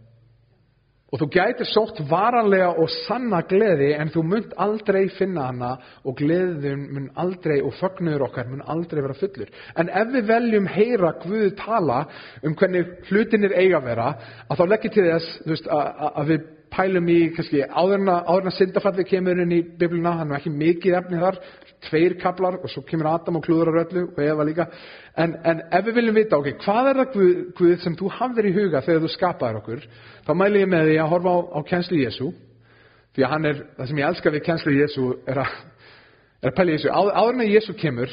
[1.08, 5.70] og þú gætir sótt varanlega og sanna gleði en þú munt aldrei finna hana
[6.04, 9.48] og gleðin mun aldrei og fögnuður okkar mun aldrei vera fullur.
[9.72, 12.02] En ef við veljum heyra Guð tala
[12.44, 14.10] um hvernig hlutinir eiga að vera
[14.44, 19.08] að þá leggir til þess veist, að, að við pælum í kannski áðurna, áðurna syndafalli
[19.08, 21.40] kemur inn í biblina, hann er ekki mikið efni þar,
[21.86, 24.66] tveir kaplar og svo kemur Adam og klúður á öllu og Eva líka.
[25.16, 28.50] En, en ef við viljum vita, ok, hvað er það Guð, Guð sem þú hafðir
[28.50, 29.88] í huga þegar þú skapaðir okkur
[30.26, 32.30] þá mæli ég með því að horfa á, á kjenslu Jésu
[33.14, 36.74] því að hann er, það sem ég elska við kjenslu Jésu er er að pæla
[36.76, 38.12] Jésu, Á, áðurna Jésu kemur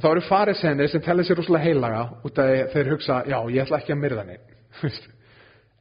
[0.00, 3.80] þá eru farisendir sem tellir sér rúslega heilaga út af þeir hugsa, já, ég ætla
[3.80, 4.50] ekki að myrða neitt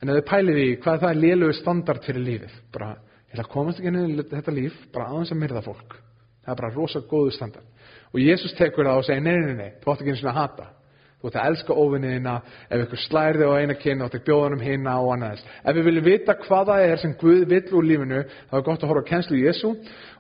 [0.03, 2.87] En ef þið pælið í hvað það er liðlögu standard fyrir lífið, bara,
[3.29, 5.93] ég ætla að komast ekki inn í þetta líf, bara aðeins að myrða fólk.
[6.43, 7.67] Það er bara rosa góðu standard.
[8.13, 10.39] Og Jésús tekur það og segir, nei, nei, nei, þú átt ekki eins og að
[10.39, 10.65] hata.
[11.21, 12.33] Þú átt að elska ofinniðina,
[12.67, 15.53] ef ykkur slærði á eina kynna, þú átt að bjóða hann um hinna og annaðist.
[15.63, 18.83] Ef við viljum vita hvað það er sem Guð vill úr lífinu, þá er gott
[18.83, 19.71] að horfa á kennslu Jésú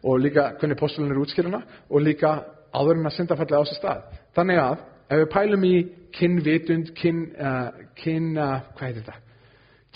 [0.03, 1.59] og líka hvernig postulunir útskýruna
[1.89, 2.37] og líka
[2.71, 4.07] áður en að syndafalli á sér stað.
[4.39, 5.75] Þannig að, ef við pælum í
[6.15, 9.19] kynvitund, kyn, uh, kyn uh, hvað heitir þetta?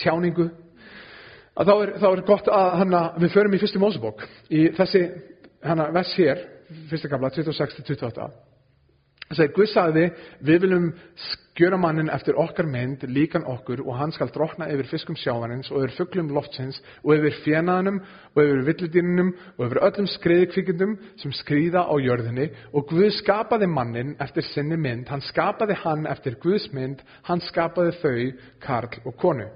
[0.02, 0.48] tjáningu
[1.58, 5.04] að þá er, þá er gott að hana, við förum í fyrstu mósebók í þessi
[5.64, 6.44] hana, vers hér
[6.90, 8.30] fyrsta kabla 26-28
[9.28, 10.04] það segir Guð sagði
[10.48, 10.88] við viljum
[11.20, 15.82] skjöra mannin eftir okkar mynd líkan okkur og hann skal drotna yfir fiskum sjávanins og
[15.84, 17.98] yfir fugglum loftsins og yfir fjenaðinum
[18.36, 22.52] og yfir villudýrinum og yfir öllum skriðkvíkundum sem skrýða á jörðinni.
[22.72, 25.10] Og Guð skapaði mannin eftir sinni mynd.
[25.10, 27.04] Hann skapaði hann eftir Guðs mynd.
[27.28, 28.32] Hann skapaði þau,
[28.64, 29.50] Karl og konu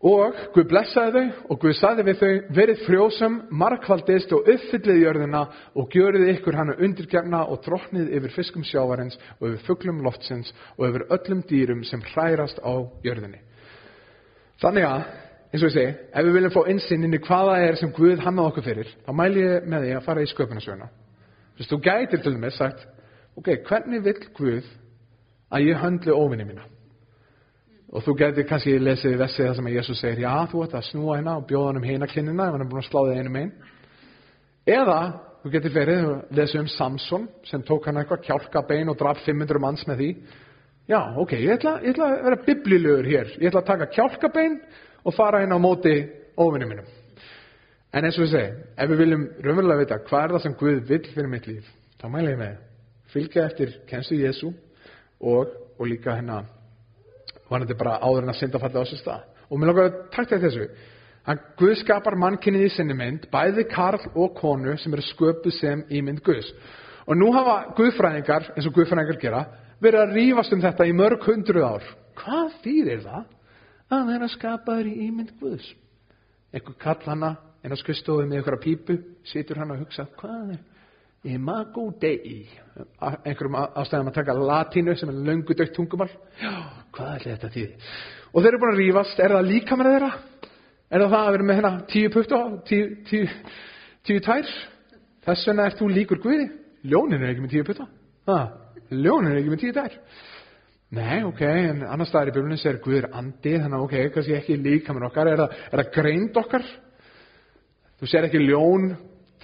[0.00, 5.42] Og Guð blessaði þau og Guð saði við þau, verið frjósum, markvaldist og uppfyllið jörðina
[5.76, 10.86] og gjörið ykkur hannu undirgerna og drotnið yfir fiskum sjávarins og yfir fugglum loftsins og
[10.88, 13.42] yfir öllum dýrum sem hrærast á jörðinni.
[14.64, 15.04] Þannig að,
[15.52, 18.24] eins og ég segi, ef við viljum fá insinn inn í hvaða er sem Guð
[18.24, 20.90] hannað okkur fyrir, þá mæl ég með því að fara í sköpunarsöguna.
[21.52, 22.88] Þú veist, þú gætir til dæmis sagt,
[23.36, 24.76] ok, hvernig vill Guð
[25.52, 26.64] að ég höndlu óvinni mína?
[27.90, 30.86] Og þú getur kannski lesið versið það sem að Jésús segir, já þú ætti að
[30.86, 33.38] snúa hérna og bjóða hann um heina kynina ef hann er búin að sláða einum
[33.40, 33.50] einn.
[34.70, 34.98] Eða
[35.42, 39.62] þú getur verið að lesa um Samson sem tók hann eitthvað kjálkabein og draf 500
[39.64, 40.10] manns með því.
[40.90, 43.34] Já, ok, ég ætla, ég ætla að vera biblilögur hér.
[43.40, 44.56] Ég ætla að taka kjálkabein
[45.02, 45.96] og fara inn á móti
[46.38, 46.94] ofinnum minnum.
[47.90, 50.80] En eins og við segjum, ef við viljum raunverulega vita hvað er það sem Guð
[50.86, 51.66] vill fyrir mitt líf,
[51.98, 52.58] þá mæla ég með
[53.10, 54.52] fylgja eftir kennslu Jésu
[55.18, 56.14] og, og líka
[57.50, 59.24] hennar vanandi bara áður en að syndafalli á sér stað.
[59.50, 60.68] Og mér langar að takta þessu.
[61.26, 65.82] Hann Guð skapar mannkynnið í sinni mynd, bæði karl og konu sem eru sköpuð sem
[65.90, 66.48] í mynd Guðs.
[67.06, 69.42] Og nú hafa Guðfræðingar, eins og Guðfræðingar gera,
[69.82, 71.92] verið að rífast um þetta í mörg hundruð ár.
[72.20, 73.28] Hvað þýðir það?
[73.90, 75.70] Að það er að skapa þér í ímynd Guðs.
[76.56, 80.69] Ekkur kall hana, en á skustofu með að pípu, situr hann að hugsa, hvað er
[81.28, 82.46] imago dei
[83.00, 86.08] einhverjum ástæðum að taka latínu sem er löngu dögt tungumál.
[86.40, 86.52] Já,
[86.96, 87.66] hvað er þetta því
[88.30, 90.10] og þeir eru búin að rýfast, er það líka með þeirra?
[90.90, 93.28] Er það það að vera með hérna tíu putt og tíu, tíu,
[94.06, 94.50] tíu tær?
[95.26, 96.46] Þess vegna ert þú líkur Guði.
[96.86, 97.82] Ljónin er ekki með tíu putt
[98.90, 99.96] ljónin er ekki með tíu tær.
[100.90, 104.94] Nei, ok, en annar staðar í björnum sér Guður andi, þannig ok, kannski ekki líka
[104.94, 106.66] með okkar, er það, er það greind okkar?
[108.00, 108.88] Þú sér ekki ljón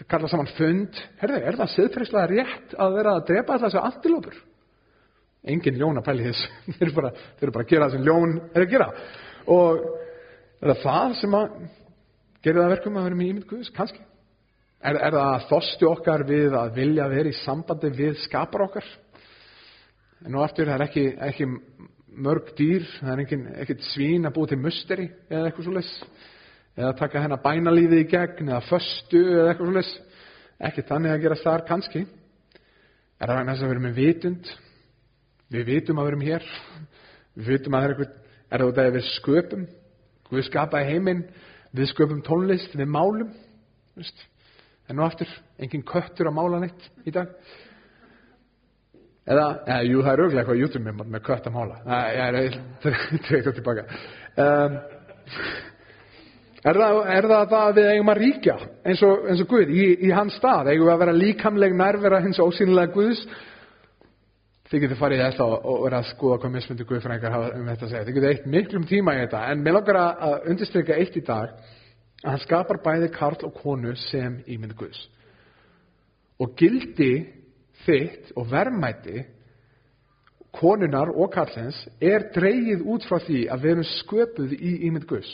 [0.05, 0.99] kalla saman fund.
[1.21, 4.37] Herði, er það siðfærslega rétt að vera að drepa alltaf þessu antilópur?
[5.47, 6.43] Engin ljón að pæli þess
[6.77, 8.91] þeir eru bara, þeir eru bara að gera það sem ljón er að gera.
[9.57, 9.87] Og
[10.61, 11.57] er það það sem að
[12.47, 14.05] gera það verkum að vera með ímynd Guðs, kannski.
[14.87, 18.89] Er, er það þostu okkar við að vilja vera í sambandi við skapar okkar?
[20.25, 21.49] En nú aftur, það er ekki, ekki
[22.27, 25.95] mörg dýr, það er engin, ekkert svín að búa til musteri eða eitthvað svoleiðis.
[26.77, 29.93] Eða taka hennar bænalífið í gegn eða föstu eða eitthvað svoleiðis.
[30.69, 32.05] Ekki þannig að gera þar kannski.
[33.17, 34.51] Er það vegna þess að við erum með vitund?
[35.53, 36.49] Við vitum að við erum hér.
[37.37, 38.17] Við vitum að það er eitthvað,
[38.51, 39.67] er það út af að við sköpum?
[40.27, 41.23] Við skapaði heiminn,
[41.77, 43.31] við sköpum tónlist, við málum.
[43.97, 44.27] Veist?
[44.87, 45.31] En nú aftur,
[45.63, 47.33] engin köttur að mála neitt í dag.
[49.27, 51.79] Eða, eða jú, það er auðvitað eitthvað YouTube með, kött að mála.
[51.87, 52.37] Það er
[53.41, 53.87] eitthvað tilbaka.
[54.39, 54.77] Um,
[56.67, 59.73] er, það, er það það að við eigum að ríkja eins og, eins og Guð
[59.73, 60.73] í, í hans stað?
[60.73, 63.23] Eigum við að vera líkamleg nærvera hins ósýnilega Guðs?
[64.67, 67.69] Þið getur farið í þetta og, og verið að skoða hvað mismundi Guðfræðingar hafa um
[67.71, 68.07] þetta að segja.
[68.09, 69.43] Þið getur eitt miklum tíma í þetta.
[69.53, 71.53] En mér langar að undirstryka eitt í dag
[72.25, 74.99] að hann skapar bæði karl og konu sem ímynd Guðs.
[76.43, 77.13] Og gildi
[77.87, 79.23] þitt og verðmæti
[80.57, 85.31] konunar og karlins er dreyið út frá því að við erum sköpuð í ímynd Guðs.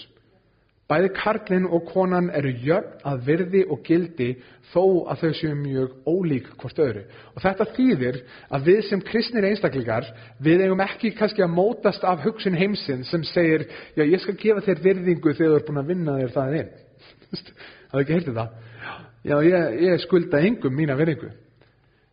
[0.92, 4.26] Bæði karlinn og konan eru jöfn að virði og gildi
[4.74, 7.05] þó að þau séu mjög ólík hvort öðru.
[7.33, 8.18] Og þetta þýðir
[8.52, 13.24] að við sem kristnir einstaklingar, við eigum ekki kannski að mótast af hugsun heimsinn sem
[13.31, 13.64] segir,
[13.96, 16.74] já ég skal gefa þér virðingu þegar þú ert búin að vinna þér það inn.
[17.92, 18.52] Það er ekki heyrtið það.
[19.22, 21.33] Já, ég, ég skulda engum mína virðingu.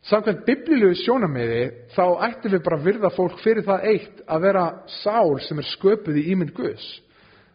[0.07, 1.61] Samkvæmt biblílu sjónamiði
[1.95, 4.65] þá ættum við bara að virða fólk fyrir það eitt að vera
[5.01, 6.87] sál sem er sköpuð í ímynd Guðs.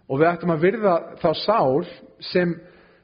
[0.09, 1.85] Og við ættum að virða þá sál
[2.33, 2.55] sem,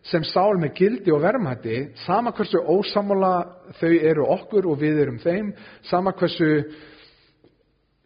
[0.04, 3.34] sem sál með gildi og verðmætti, sama hversu ósamála
[3.80, 5.52] þau eru okkur og við erum þeim,
[5.88, 6.50] sama hversu,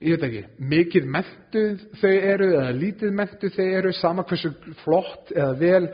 [0.04, 4.54] ég veit ekki, mikið mentuð þau eru eða lítið mentuð þau eru, sama hversu
[4.85, 5.88] flott eða vel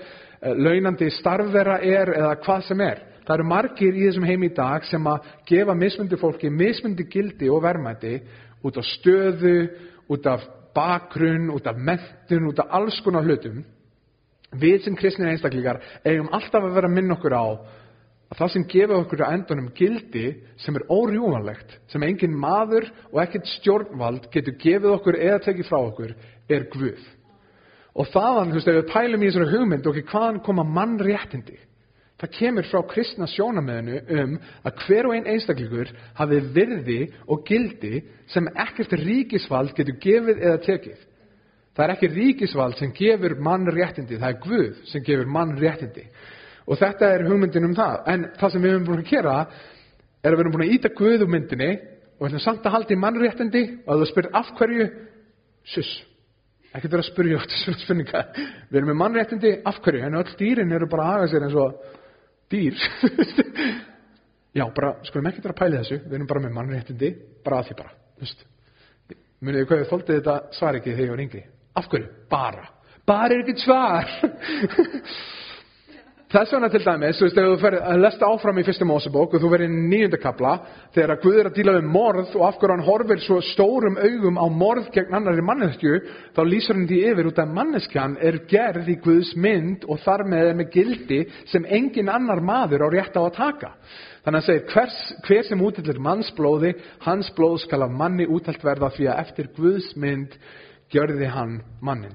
[0.61, 3.07] launandi starfvera er eða hvað sem er.
[3.25, 7.49] Það eru margir í þessum heim í dag sem að gefa mismundi fólki mismundi gildi
[7.53, 8.17] og verðmætti
[8.67, 9.59] út af stöðu,
[10.11, 10.45] út af
[10.77, 13.63] bakgrunn, út af mentun, út af alls konar hlutum.
[14.51, 17.45] Við sem kristnir einstaklingar eigum alltaf að vera að minna okkur á
[18.31, 20.27] að það sem gefa okkur á endunum gildi
[20.63, 25.79] sem er órjúmanlegt, sem engin maður og ekkert stjórnvald getur gefið okkur eða tekið frá
[25.81, 26.13] okkur,
[26.51, 27.01] er Guð.
[27.99, 31.59] Og þaðan, þú veist, ef við pælum í þessari hugmynd, okkur, hvaðan koma mannréttindi?
[32.21, 34.33] Það kemur frá kristna sjónamöðinu um
[34.69, 36.99] að hver og einn einstaklingur hafi virði
[37.33, 40.99] og gildi sem ekkert ríkisvald getur gefið eða tekið.
[41.77, 46.05] Það er ekki ríkisvald sem gefur mann réttindi, það er Guð sem gefur mann réttindi.
[46.69, 47.97] Og þetta er hugmyndin um það.
[48.13, 49.39] En það sem við höfum búin að gera
[50.21, 51.71] er að við höfum búin að íta Guð um myndinni
[52.19, 54.91] og við höfum samt að halda í mann réttindi og að þú spyrir af hverju,
[55.73, 55.95] sus,
[56.75, 58.21] ekkert vera að spyrja átt þessu spurninga.
[58.71, 61.57] Við erum með mannréttindi af hverju, en öll dýrin eru bara að haga sér eins
[61.59, 61.99] og
[62.51, 62.79] dýr.
[64.59, 66.01] Já, bara, skulum ekki vera að pæli þessu.
[66.07, 67.11] Við erum bara með mannréttindi,
[67.47, 68.43] bara að því bara Vist?
[69.41, 71.43] munið þið hvað við þóldið þetta svar ekki þegar ég var yngri?
[71.81, 72.09] Af hverju?
[72.31, 72.67] bara,
[73.09, 74.11] bara er ekkert svar
[76.31, 79.33] þess vegna til dæmis þú veist, ef þú ferð að lesta áfram í fyrsta mósebók
[79.35, 80.53] og þú verið í nýjöndakabla
[80.95, 83.99] þegar að Guð er að díla við morð og af hverju hann horfir svo stórum
[83.99, 85.99] augum á morð gegn annari manneskju
[86.37, 90.27] þá lýsar hann því yfir út af manneskjan er gerð í Guðs mynd og þar
[90.31, 93.75] með með gildi sem engin annar maður á rétt á að taka.
[94.23, 96.75] Þannig að segja hvers, hver sem útillir mannsblóði
[97.09, 100.39] hans blóð skal af manni útalt verða því að eftir Guðs mynd
[100.95, 102.15] gjörði hann mannin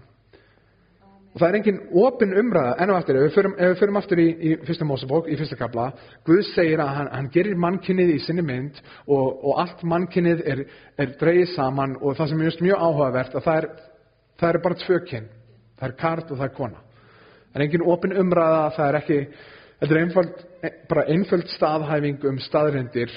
[1.36, 3.98] Og það er engin opin umræða, enn og aftur, ef við förum, ef við förum
[4.00, 5.89] aftur í, í fyrsta Mósebók, í fyrsta kabla,
[6.24, 10.62] Guð segir að hann, hann gerir mannkynnið í sinni mynd og, og allt mannkynnið er,
[10.95, 13.67] er dreigið saman og það sem er just mjög áhugavert að það er,
[14.39, 15.28] það er bara tvö kyn,
[15.76, 16.82] það er kart og það er kona.
[17.50, 19.19] Það er engin opin umræða, það er ekki,
[19.82, 20.41] þetta er einföld,
[20.93, 23.12] bara einföld staðhæfing um staðrindir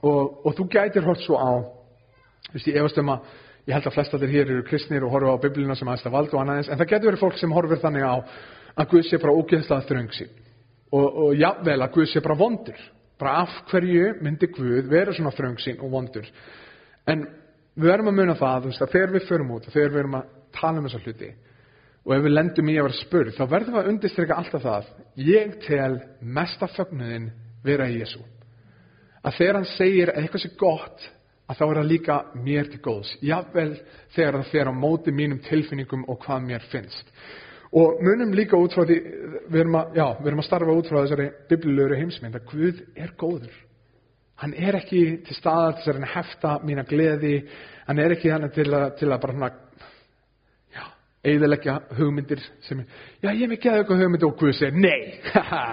[0.00, 1.60] og, og þú gætir hort svo á,
[2.48, 5.12] þú veist, ég efast um að ég held að flest allir hér eru kristnir og
[5.14, 7.52] horfa á biblina sem aðeins það vald og annaðins, en það getur verið fólk sem
[7.56, 8.14] horfir þannig á
[8.80, 10.26] að Guð sé bara ógeðslað þröngsi
[10.96, 12.80] og, og jável að Guð sé bara vondur.
[13.20, 16.28] Bara af hverju myndi Guð vera svona þröngsin og vondur?
[17.10, 17.26] En
[17.76, 20.18] við verðum að muna það veist, að þegar við förum út og þegar við erum
[20.18, 21.30] að tala um þessa hluti
[22.00, 24.90] og ef við lendum í að vera spurð þá verðum við að undirstryka alltaf það
[25.20, 27.30] ég tel mesta fögnuðin
[27.64, 28.22] vera í Jésu
[29.20, 31.08] að þegar hann segir að eitthvað sé gott
[31.50, 33.12] að þá er það líka mér til góðs.
[33.26, 33.70] Jável
[34.14, 37.14] þegar það fer á móti mínum tilfinningum og hvað mér finnst.
[37.70, 38.98] Og munum líka út frá því,
[39.50, 42.80] við erum að, já, við erum að starfa út frá þessari biblilöru heimsmynd, að Guð
[42.98, 43.58] er góður.
[44.42, 47.34] Hann er ekki til staðar til að hefta mína gleði,
[47.86, 49.50] hann er ekki hann til að, til að bara svona,
[50.74, 50.84] já,
[51.30, 52.82] eigðilegja hugmyndir sem,
[53.20, 55.66] já, ég hef ekki að auka hugmyndir og Guð segir, nei, haha,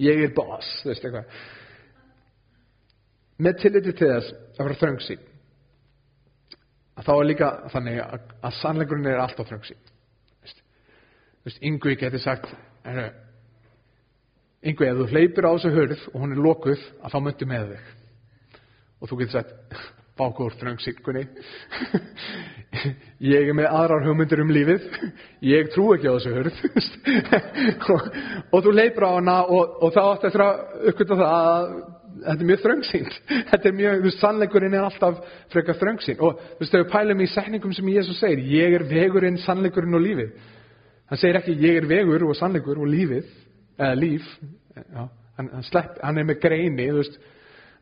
[0.00, 1.44] ég er boss, þú veist eitthvað
[3.42, 5.22] með tilliti til þess að vera þröngsýn.
[6.92, 9.80] Að þá er líka þannig að, að sannleikurinn er alltaf þröngsýn.
[11.42, 12.52] Þú veist, yngvi geti sagt
[14.62, 17.72] yngvi, ef þú hleypir á þessu hörð og hún er lokuð, að þá myndu með
[17.72, 17.88] þig.
[19.02, 19.80] Og þú getur sagt
[20.12, 21.22] bákur þröngsýnkunni
[23.32, 24.86] ég er með aðrar hugmyndir um lífið.
[25.48, 26.56] Ég trú ekki á þessu hörð
[27.96, 28.06] og,
[28.52, 31.74] og þú leipur á hana og, og þá átt eftir að uppgöta það að
[32.24, 33.16] þetta er mjög þröngsýnt.
[33.50, 35.20] Þetta er mjög, þú veist, sannleikurinn er alltaf
[35.52, 36.22] frekar þröngsýnt.
[36.22, 39.98] Og þú veist, þegar við pælum í setningum sem Jésu segir, ég er vegurinn, sannleikurinn
[39.98, 40.36] og lífið.
[41.10, 43.26] Hann segir ekki ég er vegur og sannleikur og lífið
[43.78, 44.28] eða líf
[44.76, 45.02] já,
[45.36, 47.18] hann, hann, slepp, hann er með greini veist,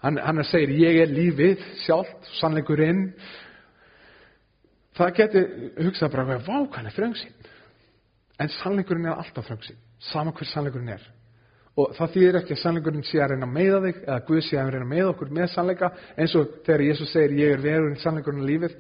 [0.02, 3.04] hann, hann segir ég er lífið sjálft, sannleikurinn.
[4.98, 5.46] Það getur
[5.84, 7.54] hugsað bara, hvað er þröngsýnt
[8.40, 11.02] en sannleikurinn er alltaf þröngsýnt sama hver sannleikurinn er
[11.78, 14.58] og það þýðir ekki að sannleikurinn sé að reyna að meiða þig eða Guð sé
[14.58, 18.00] að reyna að meiða okkur með sannleika eins og þegar Jésús segir ég er verurinn
[18.02, 18.76] sannleikurinn í lífið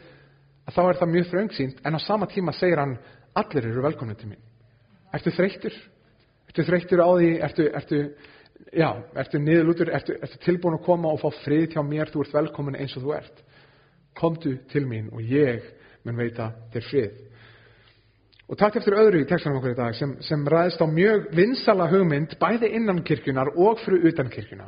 [0.66, 2.96] að þá er það mjög þröngsýnt en á sama tíma segir hann
[3.38, 4.42] allir eru velkomni til mín
[5.10, 5.74] Ertu þreyttur?
[6.50, 7.30] Ertu þreyttur á því?
[7.42, 8.00] Ertu, ertu,
[8.78, 9.90] já, ertu niðurlútur?
[9.96, 12.12] Ertu, ertu tilbúin að koma og fá frið hjá mér?
[12.12, 13.42] Þú ert velkomin eins og þú ert.
[14.18, 15.66] Komdu til mín og ég
[16.06, 17.18] mun veita þér frið.
[18.50, 21.86] Og takk eftir öðru í textanum okkur í dag sem, sem ræðist á mjög vinsala
[21.90, 24.66] hugmynd bæði innan kirkjunar og fyrir utan kirkjuna.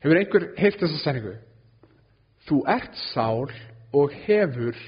[0.00, 1.34] Hefur einhver heilt þessa senningu?
[2.48, 3.52] Þú ert sál
[3.92, 4.78] og hefur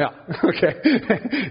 [0.00, 0.06] Já,
[0.48, 0.60] ok.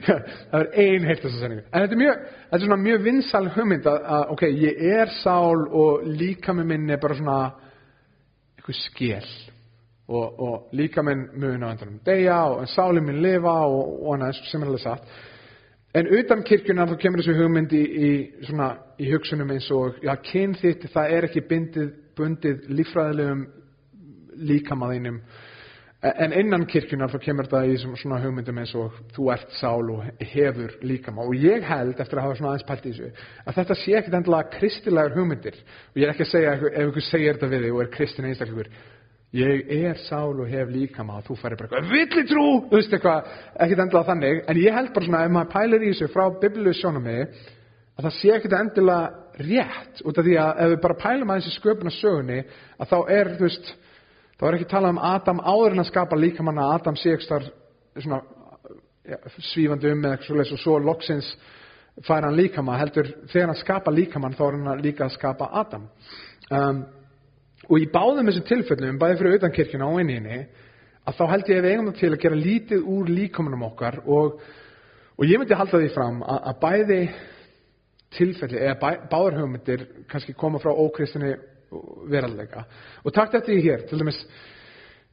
[0.05, 1.65] það er ein heilt þessa senningu.
[1.69, 5.11] En þetta er mjög, þetta er svona mjög vinsal hugmynd að, að, ok, ég er
[5.19, 7.39] sál og líka með minn er bara svona
[8.57, 9.33] eitthvað skél
[10.09, 11.99] og, og líka minn mun á endanum.
[12.05, 15.11] Deyja og en sálinn minn lifa og, og annað sem er alveg satt.
[15.99, 18.09] En utan kirkjuna þá kemur þessu hugmynd í,
[18.45, 23.47] svona, í hugsunum eins og, já, kyn þitt, það er ekki bindið, bundið lífræðilegum
[24.49, 25.23] líkamaðinum
[25.99, 30.05] En innan kirkjunar þá kemur þetta í svona hugmyndum eins og þú ert sál og
[30.31, 33.75] hefur líkama og ég held eftir að hafa svona aðeins pælt í þessu að þetta
[33.81, 35.57] sé ekkit endilega kristilegar hugmyndir.
[35.91, 38.29] Og ég er ekki að segja ef einhver segir þetta við þig og er kristin
[38.29, 38.71] einstaklegur
[39.35, 42.93] ég er sál og hef líkama og þú færi bara eitthvað villi trú, þú veist
[42.93, 43.33] eitthvað
[43.65, 44.43] ekkit endilega þannig.
[44.49, 47.27] En ég held bara svona ef maður pælir í þessu frá bibliu sjónum mig
[47.99, 50.01] að það sé ekkit endilega rétt.
[50.01, 52.41] Út af því að ef við bara pælum að þessi sköpuna sögunni
[52.79, 53.71] að þá er þú veist
[54.39, 57.43] Það var ekki talað um Adam áður en að skapa líkamann að Adam sé ekstar
[57.99, 58.21] svona
[59.03, 59.17] ja,
[59.49, 61.31] svífandi um eða eitthvað svolítið og svo loksins
[62.07, 65.89] fær hann líkamann heldur þegar hann skapa líkamann þá er hann líka að skapa Adam.
[66.47, 66.79] Um,
[67.69, 70.39] og í báðum þessum tilfellum, bæði fyrir auðan kirkina og inninni,
[71.05, 73.99] að þá held ég að við eigum það til að gera lítið úr líkamannum okkar
[74.05, 74.39] og,
[75.17, 76.99] og ég myndi halda því fram að, að bæði
[78.17, 81.35] tilfelli eða bæ, báður hugmyndir kannski koma frá ókristinni
[82.09, 82.65] verallega.
[83.05, 84.19] Og takk þetta í hér, til dæmis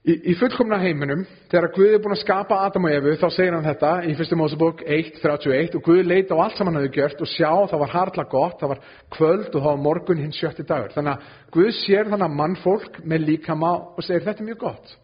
[0.07, 3.57] í, í fullkomna heiminum, þegar Guð er búin að skapa Adam og Efu, þá segir
[3.57, 4.37] hann þetta í 1.
[4.38, 7.95] Mósebók 1.31 og Guð leita á allt sem hann hefði gjört og sjá það var
[7.95, 8.85] harla gott, það var
[9.16, 10.95] kvöld og það var morgun hins sjötti dagur.
[10.95, 14.95] Þannig að Guð sér þannig að mannfólk með líkama og segir þetta er mjög gott.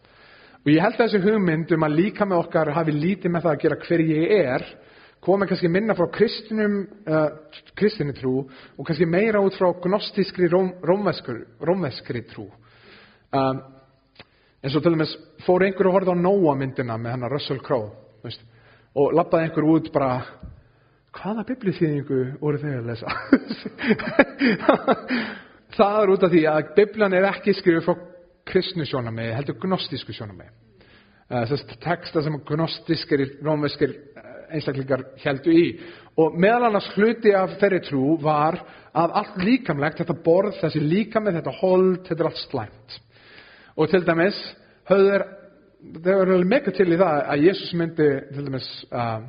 [0.62, 3.62] Og ég held að þessi hugmynd um að líkama okkar hafi lítið með það að
[3.64, 4.66] gera hver ég er,
[5.22, 7.28] komið kannski minna frá kristinum, uh,
[7.78, 12.48] kristinu trú og kannski meira út frá gnostískri róm, rómveskri trú.
[13.32, 13.62] Um,
[14.62, 15.12] en svo til dæmis
[15.46, 17.90] fór einhver að horfa á Nóa myndina með hennar Russell Crowe
[18.22, 18.42] veist,
[18.94, 20.12] og lappaði einhver út bara
[21.12, 23.08] hvaða biblíþýðingu voru þau að lesa?
[25.76, 27.94] Það er út af því að bibljan er ekki skrifið frá
[28.48, 30.50] kristnu sjónamegi, heldur gnostísku sjónamegi.
[31.32, 33.94] Uh, Þess texta sem gnostískir, rómveskir
[34.52, 35.64] einstaklingar heldu í.
[36.20, 38.58] Og meðal annars hluti af þeirri trú var
[38.92, 42.98] að allt líkamlegt, þetta borð, þessi líkamið, þetta hold, þetta er allt slæmt.
[43.76, 44.38] Og til dæmis,
[44.90, 45.24] höfður,
[46.04, 49.22] þeir eru mega til í það að Jésús myndi til dæmis uh,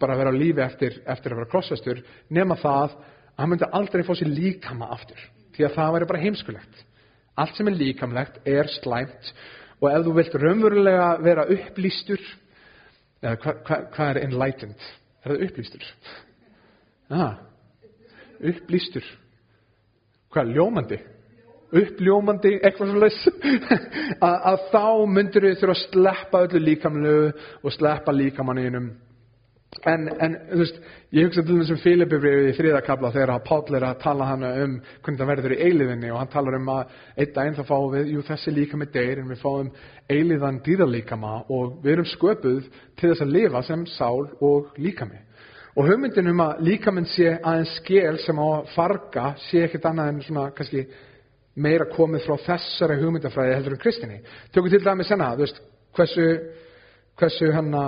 [0.00, 2.00] bara vera á lífi eftir, eftir að vera krossastur,
[2.32, 2.96] nema það að
[3.38, 5.20] hann myndi aldrei fá sér líkama aftur.
[5.52, 6.82] Því að það væri bara heimskulegt.
[7.42, 9.32] Allt sem er líkamlegt er slæmt
[9.82, 12.20] og ef þú vilt raunverulega vera upplýstur
[13.22, 14.84] eða hvað hva, hva er enlightened?
[15.22, 15.88] Er það upplýstur?
[17.12, 17.34] Ah,
[18.52, 19.06] upplýstur.
[20.32, 20.98] Hvað, ljómandi?
[21.72, 23.20] Uppljómandi, eitthvað svo leys.
[24.26, 27.16] að, að þá myndir við þurfa að sleppa öllu líkamlu
[27.62, 28.92] og sleppa líkamanninum.
[29.88, 30.80] En, en þú veist,
[31.16, 34.74] ég hugsa til þessum Filipibrið í þriðakabla þegar að Páll er að tala hana um
[35.00, 38.10] hvernig það verður í eiliðinni og hann talar um að einn daginn þá fáum við,
[38.12, 39.70] jú þessi líka með deyr en við fáum
[40.12, 42.68] eiliðan dýralíkama og við erum sköpuð
[43.00, 45.22] til þess að lifa sem sál og líkami.
[45.72, 50.12] Og hugmyndin um að líkaminn sé aðeins skil sem á að farga sé ekkert annað
[50.12, 50.84] en svona kannski
[51.54, 54.20] meira komið frá þessari hugmyndafræði heldur en kristinni.
[54.54, 55.60] Tökum til dæmis senna, þú veist,
[55.96, 56.28] hversu,
[57.20, 57.82] hversu hanna,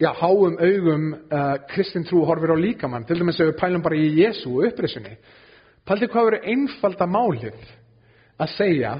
[0.00, 3.06] já, háum augum uh, kristin trú horfir á líkamann.
[3.08, 5.16] Til dæmis ef við pælum bara í Jésu upprisunni.
[5.84, 7.64] Pældi hvað verið einfalda málið
[8.40, 8.94] að segja,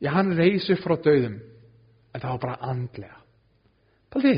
[0.00, 1.40] já, hann reys upp frá döðum,
[2.12, 3.18] en það var bara andlega.
[4.12, 4.36] Pældi,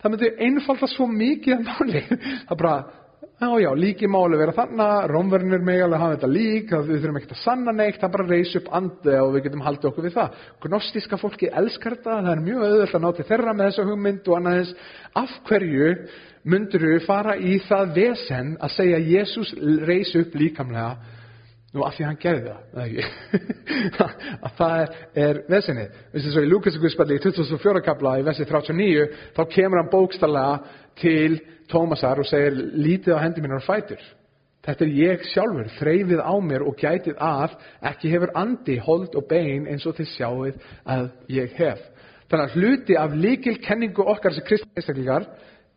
[0.00, 2.02] það myndi einfalda svo mikið að máli.
[2.48, 2.76] Það bara,
[3.40, 7.34] já, já, líki máli vera þannig, rómverðinir mig alveg hafa þetta lík, við þurfum ekkert
[7.36, 10.38] að sanna neitt, það bara reys upp andi og við getum haldið okkur við það.
[10.64, 14.30] Gnostíska fólki elskar þetta, það er mjög auðvöld að ná til þeirra með þessa hugmynd
[14.30, 14.88] og annað þess,
[15.22, 15.92] af hverju
[16.46, 19.54] myndur við fara í það vesen að segja Jésús
[19.88, 20.90] reys upp líkamlega
[21.76, 22.52] Nú, af því að hann gerði
[23.96, 24.92] það, að það er,
[25.26, 25.98] er vesenið.
[26.14, 31.40] Vistu svo í Lúkasguðspalli í 2004 kapla í versi 39, þá kemur hann bókstallega til
[31.68, 34.00] Tómasar og segir, lítið á hendi mínar og fætur.
[34.66, 37.58] Þetta er ég sjálfur, þreyfið á mér og gætið að,
[37.92, 40.56] ekki hefur andi, hold og bein eins og þið sjáuð
[40.96, 41.84] að ég hef.
[42.26, 45.28] Þannig að hluti af líkil kenningu okkar sem kristinæstaklingar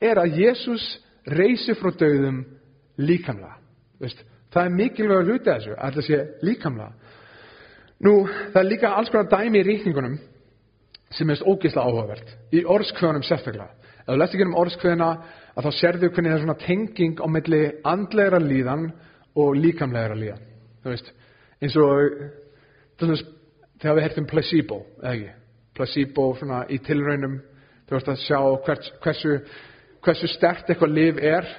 [0.01, 0.87] er að Jésús
[1.29, 2.41] reysi frá döðum
[2.97, 3.59] líkamlega.
[4.01, 4.23] Veist,
[4.53, 6.91] Það er mikilvæg að hluta þessu, þetta sé líkamlega.
[8.05, 8.13] Nú,
[8.53, 10.15] það er líka alls konar dæmi í ríkningunum
[11.13, 12.33] sem er ógeðslega áhugavert.
[12.55, 13.69] Í orðskvöðunum sérstaklega.
[13.99, 15.09] Ef þú lest ekki um orðskvöðuna,
[15.53, 18.85] að þá sérðu hvernig það er svona tenging á milli andlegra líðan
[19.37, 20.45] og líkamlegra líðan.
[20.81, 21.11] Þú veist,
[21.59, 22.05] eins og
[23.01, 23.25] þess,
[23.81, 25.33] þegar við hertum placebo, eða ekki?
[25.77, 27.39] Placebo svona í tilraunum,
[27.85, 29.35] þú veist að sjá hvers, hversu,
[30.05, 31.49] hversu stert eitthvað liv er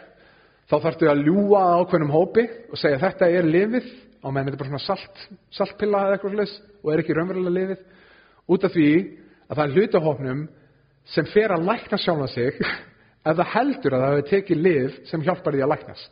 [0.70, 3.88] þá þarftu að ljúa ákveðnum hópi og segja þetta er lifið
[4.22, 7.56] á meðan þetta er bara svona salt, saltpilla eða eitthvað slags og er ekki raunverulega
[7.56, 7.82] lifið
[8.54, 8.90] út af því
[9.50, 10.46] að það er hlutahópnum
[11.10, 12.60] sem fer að lækna sjálfa sig
[13.28, 16.10] ef það heldur að það hefur tekið lif sem hjálpar því að læknast.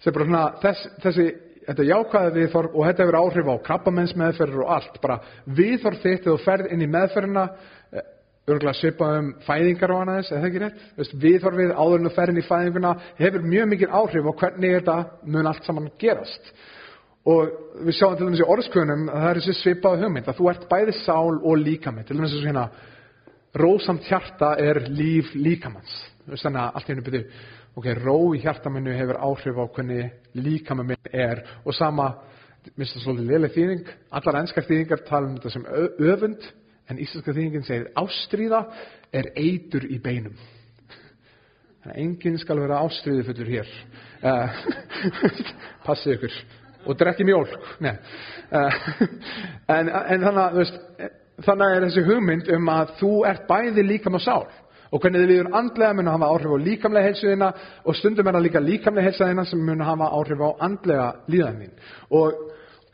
[0.00, 1.26] Sem bara svona þess, þessi
[1.66, 4.96] þetta jákvæði viðþorf og þetta hefur áhrif á krabbamennsmeðferður og allt.
[5.02, 5.18] Bara
[5.58, 7.44] viðþorf þitt þegar þú ferð inn í meðferðina
[8.54, 10.82] örgulega svipað um fæðingar og annað þess, eða ekki rétt?
[10.98, 14.96] Veist, viðhorfið áður en að ferðin í fæðinguna hefur mjög mikið áhrif á hvernig þetta
[15.34, 16.52] mun allt saman gerast.
[17.30, 17.50] Og
[17.84, 20.68] við sjáum til dæmis í orðskvönum að það er þessi svipað hugmynd, að þú ert
[20.70, 22.08] bæði sál og líkamitt.
[22.08, 22.68] Til dæmis þessu hérna,
[23.60, 25.96] rósamt hjarta er líf líkamanns.
[26.30, 27.22] Þannig að allt í hennu byrju,
[27.78, 32.12] ok, ró í hjartaminu hefur áhrif á hvernig líkaminn er og sama,
[32.76, 35.66] minnst það svolítið liðlega þýðing, allar ennskar þýðingar tala um þetta sem
[36.12, 36.48] öfund,
[36.90, 38.64] En íslenska þýðingin segir ástríða
[39.14, 40.34] er eitur í beinum.
[41.80, 43.70] Þannig að enginn skal vera ástríði fullur hér.
[44.20, 44.58] Uh,
[45.86, 46.40] Passið ykkur.
[46.88, 47.54] Og drekki mjólk.
[47.80, 47.94] Uh,
[49.76, 50.80] en, en þannig veist,
[51.46, 54.44] þannig er þessi hugmynd um að þú ert bæði líkam og sál.
[54.90, 57.50] Og hvernig þið líður andlega mun að hafa áhrif á líkamlega heilsuðina
[57.86, 61.76] og stundum er það líka líkamlega heilsuðina sem mun að hafa áhrif á andlega líðanin.
[62.18, 62.40] Og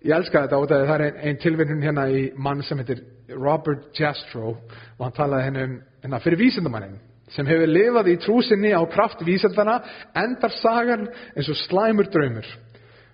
[0.05, 3.01] ég elska þetta og það er einn ein tilvinnun hérna í mann sem heitir
[3.35, 4.55] Robert Jastrow
[4.99, 6.99] og hann talaði henni um hérna fyrir vísindamannin
[7.35, 9.81] sem hefur lifað í trúsinni á kraft vísindana
[10.15, 12.47] endar sagan eins og slæmur draumur.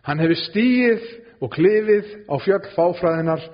[0.05, 1.07] Hann hefur stíið
[1.41, 3.47] og klifið á fjöll fáfræðinar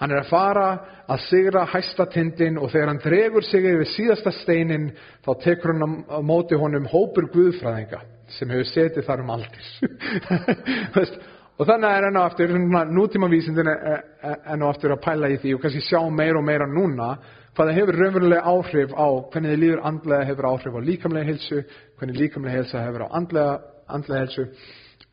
[0.00, 0.66] hann er að fara
[1.08, 4.90] að sigra hæsta tindin og þegar hann dregur sig yfir síðasta steinin
[5.24, 8.02] þá tekur hann á móti honum hópur guðfræðinga
[8.38, 9.72] sem hefur setið þar um aldis
[11.56, 12.50] Og þannig er enn og aftur,
[12.92, 16.66] nútíma vísindin enn og aftur að pæla í því og kannski sjá meira og meira
[16.68, 17.14] núna
[17.56, 21.62] hvaða hefur raunverulega áhrif á hvernig þið líður andlega hefur áhrif á líkamlega helsu,
[21.96, 23.54] hvernig líkamlega helsa hefur á andlega,
[23.88, 24.44] andlega helsu.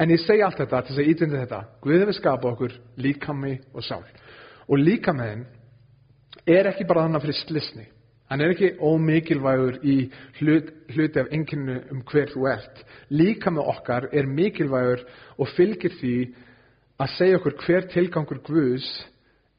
[0.03, 1.61] En ég segi allt þetta til þess að ítinda þetta.
[1.79, 4.03] Guð hefur skapað okkur líkami og sál.
[4.67, 5.45] Og líkamiðin
[6.43, 7.87] er ekki bara þannig fyrir slisni.
[8.33, 10.07] Hann er ekki ómikilvægur í
[10.39, 12.79] hlut, hluti af enginu um hver þú ert.
[13.13, 15.03] Líka með okkar er mikilvægur
[15.37, 16.13] og fylgir því
[16.97, 18.89] að segja okkur hver tilgangur Guðs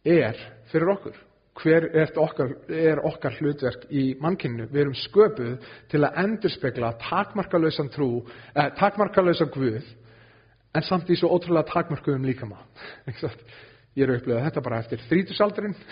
[0.03, 1.23] er fyrir okkur.
[1.63, 4.67] Hver er okkar, er okkar hlutverk í mannkynnu?
[4.75, 8.25] Við erum sköpuð til að endurspegla takmarkalausan trú,
[8.57, 9.87] eh, takmarkalausan Guð,
[10.75, 12.91] en samt í svo ótrúlega takmarkuðum líka maður.
[13.95, 15.83] Ég er upplegað þetta bara eftir þrítusaldurinn.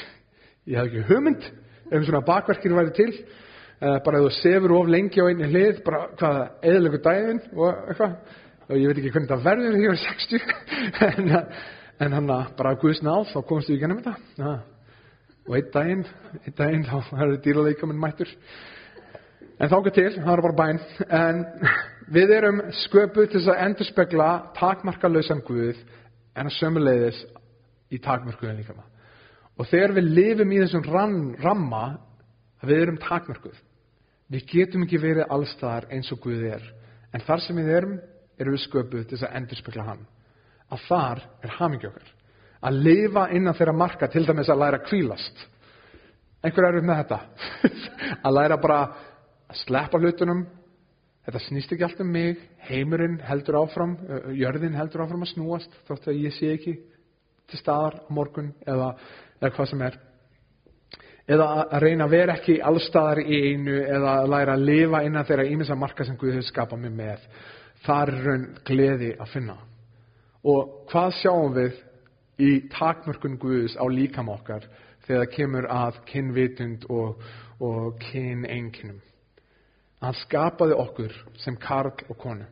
[0.66, 1.52] Ég hef ekki hugmynd
[1.92, 5.82] ef svona bakverkir væri til uh, bara ef þú sefur of lengi á einni hlið
[5.86, 8.18] bara hvaða eðlöku dægin og eitthvað.
[8.68, 10.44] Og ég veit ekki hvernig það verður þegar ég var 60
[11.08, 11.32] en,
[12.06, 14.14] en hann bara Guðs náð þá komst ég í gennum þetta.
[14.38, 14.58] Ja.
[15.48, 16.04] og einn daginn
[16.44, 18.30] einn daginn þá er það dýraleika minn mættur.
[19.58, 20.80] En þá ekki til, það er bara bæn
[21.18, 21.42] en
[22.14, 25.82] við erum sköpuð til þess að endurspegla takmarkalausan Guð
[26.32, 27.20] en að sömuleiðis
[27.92, 28.91] í takmarkuðin líka maður
[29.58, 31.84] og þegar við lifum í þessum ram, ramma
[32.62, 33.58] við erum takmörkuð
[34.32, 36.64] Við getum ekki verið allstaðar eins og Guð er.
[37.12, 37.98] En þar sem við erum,
[38.40, 40.04] erum við sköpuð til þess að endurspegla hann.
[40.72, 42.12] Að þar er hamingi okkar.
[42.62, 45.44] Að lifa innan þeirra marka, til dæmis að læra kvílast.
[46.42, 47.18] Einhver er með þetta.
[48.26, 48.78] að læra bara
[49.52, 50.46] að sleppa hlutunum.
[51.26, 52.40] Þetta snýst ekki allt um mig.
[52.70, 56.78] Heimurinn heldur áfram, ö, jörðin heldur áfram að snúast, þótt að ég sé ekki
[57.52, 58.94] til staðar morgun eða,
[59.42, 59.98] eða hvað sem er.
[61.32, 65.26] Eða að reyna að vera ekki allstaðar í einu eða að læra að lifa innan
[65.28, 67.28] þeirra ímins að marka sem Guð hefur skapað mig með.
[67.82, 69.56] Þar er raun gleði að finna.
[70.42, 71.78] Og hvað sjáum við
[72.42, 74.66] í takmörkun Guðs á líkam okkar
[75.06, 77.22] þegar það kemur að kynvitund og,
[77.62, 79.00] og kynenginum
[80.02, 82.46] hann skapaði okkur sem karl og konu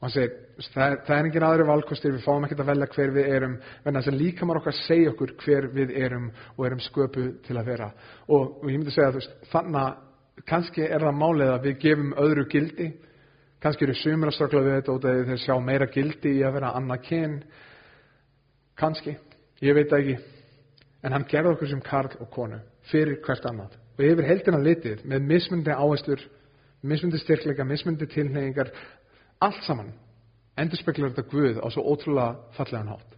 [0.00, 0.30] og hann segir,
[0.72, 3.98] það það er engin aðri valkostir, við fáum ekkert að velja hver við erum, en
[3.98, 7.90] þess að líkamar okkar segja okkur hver við erum og erum sköpu til að vera.
[8.32, 9.20] Og, og ég myndi segja,
[9.52, 12.88] þannig að kannski er það málið að við gefum öðru gildi,
[13.60, 16.72] kannski eru sumir að strökla við þetta og þeir sjá meira gildi í að vera
[16.80, 17.38] annað kyn,
[18.80, 19.18] kannski,
[19.60, 20.16] ég veit ekki,
[21.04, 23.76] en hann gerði okkur sem karl og konu, fyrir hvert annað.
[23.98, 26.24] Og yfir heldina litið, með mismundi áherstur,
[26.88, 28.72] mismundi styrkleika, mismundi tilneyingar,
[29.40, 29.92] allt saman
[30.60, 33.16] endurspeglar þetta Guð á svo ótrúlega fallegan hátt.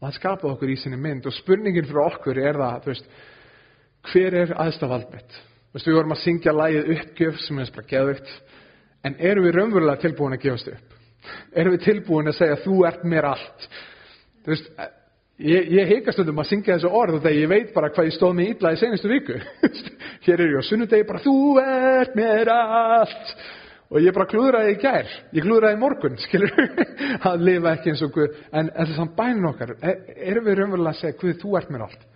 [0.00, 3.06] Og hann skapaði okkur í sinni mynd og spurningin fyrir okkur er það veist,
[4.12, 5.42] hver er aðstaf valdmitt
[5.76, 8.30] við vorum að syngja lægið uppgjöf sem er bara geðvikt
[9.04, 10.94] en erum við raunverulega tilbúin að gefast upp?
[11.52, 13.66] Erum við tilbúin að segja þú ert mér allt?
[14.44, 14.70] Þú veist
[15.42, 18.16] ég, ég heikast um að syngja þessu orð og þegar ég veit bara hvað ég
[18.16, 19.36] stóð mig ítla í senastu viku.
[20.26, 23.36] Hér er ég á sunnudegi bara þú ert mér allt
[23.90, 25.14] og ég bara klúðraði í gær.
[25.36, 26.52] Ég klúðraði í morgun, skilur.
[27.20, 28.36] Að lifa ekki eins og Guð.
[28.50, 31.86] En þess að bænin okkar, er, erum við raunverulega að segja Guð, þú ert mér
[31.86, 32.06] allt.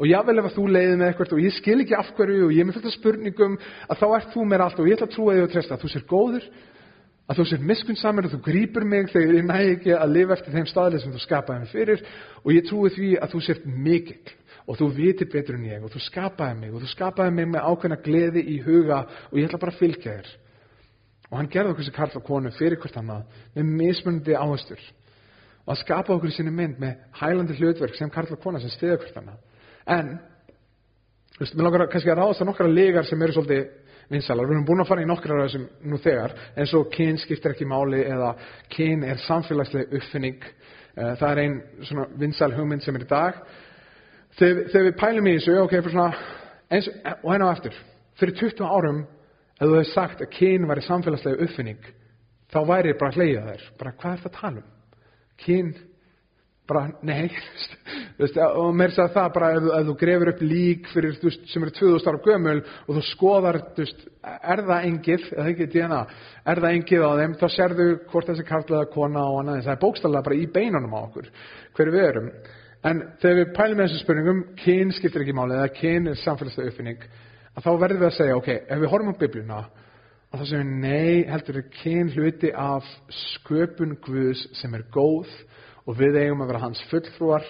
[0.00, 2.52] Og jável ef að þú leiði með eitthvað og ég skil ekki af hverju og
[2.56, 5.12] ég er með þetta spurningum að þá ert þú mér allt og ég ætla að
[5.12, 6.46] trúa þig og treysta að þú sér góður
[7.30, 10.56] að þú sér miskunnsamur og þú grýpur mig þegar ég næ ekki að lifa eftir
[10.56, 12.04] þeim staðlega sem þú skapaði mig fyrir.
[12.42, 14.32] Og ég trúi því að þú sér mikill.
[14.66, 15.84] Og þú viti betur en ég.
[15.84, 16.72] Og þú skapaði mig.
[16.74, 19.04] Og þú skapaði mig með ákveðna gleði í huga.
[19.30, 20.32] Og ég ætla bara að fylgja þér
[21.30, 24.82] og hann gerði okkur sem karl og konu fyrir hvert annað með mismunandi áherstur
[25.64, 28.72] og að skapa okkur í sinni mynd með hælandi hlutverk sem karl og kona sem
[28.74, 29.38] stiða hvert annað.
[29.86, 30.16] En
[31.36, 33.68] þú veist, við langar kannski að ráðast að nokkra legar sem eru svolítið
[34.10, 37.20] vinsalar, við erum búin að fara í nokkra af þessum nú þegar, eins og kyn
[37.22, 38.32] skiptir ekki máli eða
[38.72, 40.42] kyn er samfélagsleg uppfinning,
[40.96, 41.56] það er einn
[41.86, 43.38] svona vinsal hugmynd sem er í dag.
[44.40, 46.24] Þegar, þegar við pælum í þessu ok, fyrir svona,
[46.74, 47.78] eins, og henná eftir.
[48.18, 49.00] Fyrir 20 árum
[49.60, 51.92] ef þú hefði sagt að kyn væri samfélagslega uppfinning
[52.50, 54.68] þá væri bara hleyja þær bara hvað er það að tala um?
[55.40, 55.68] Kyn,
[56.68, 57.30] bara nei
[58.20, 61.66] veist, og mér sagði það bara ef, ef þú grefur upp lík fyrir veist, sem
[61.66, 67.10] eru 2000 ára gömul og þú skoðar veist, er það engið er það engið á
[67.20, 70.96] þeim þá serðu hvort þessi kartlega kona og annað það er bókstallega bara í beinunum
[70.96, 71.30] á okkur
[71.76, 72.30] hverju við erum.
[72.80, 76.72] En þegar við pælum með þessu spurningum kyn skiptir ekki máli eða kyn er samfélagslega
[76.72, 77.02] uppfinning
[77.56, 79.60] að þá verðum við að segja, ok, ef við horfum á biblíuna
[80.30, 82.90] og þá segjum við, nei, heldur við kyn hluti af
[83.20, 85.30] sköpun Guðs sem er góð
[85.86, 87.46] og við eigum að vera hans fullfrúar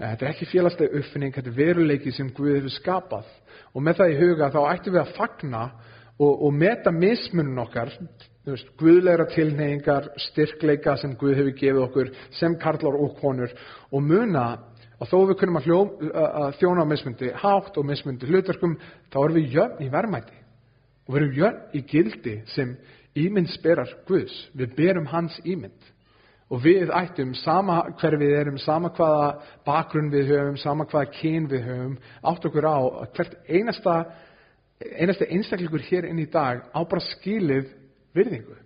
[0.00, 3.30] þetta er ekki félagslega uppfinning þetta er veruleiki sem Guð hefur skapað.
[3.74, 5.62] Og með það í huga þá ættum við að fagna
[6.16, 7.92] og, og meta mismunum okkar
[8.48, 13.52] veist, Guðleira tilneyingar styrkleika sem Guð hefur gefið okkur sem karlar og konur
[13.90, 14.46] og muna
[15.00, 15.78] og þó við kunum að, hljó,
[16.20, 18.76] að þjóna á mismundi hátt og mismundi hlutverkum
[19.12, 20.36] þá erum við jöfn í verðmæti.
[21.08, 22.74] Og við erum jöfn í gildi sem
[23.18, 24.36] ímynd sperar Guðs.
[24.52, 25.88] Við berum hans ímynd.
[26.50, 29.28] Og við ættum sama hver við erum sama hvaða
[29.66, 31.94] bakgrunn við höfum sama hvaða kyn við höfum
[32.26, 32.78] átt okkur á
[33.14, 34.00] hvert einasta
[34.80, 37.70] einasta einstakleikur hér inn í dag á bara skilið
[38.16, 38.58] virðingu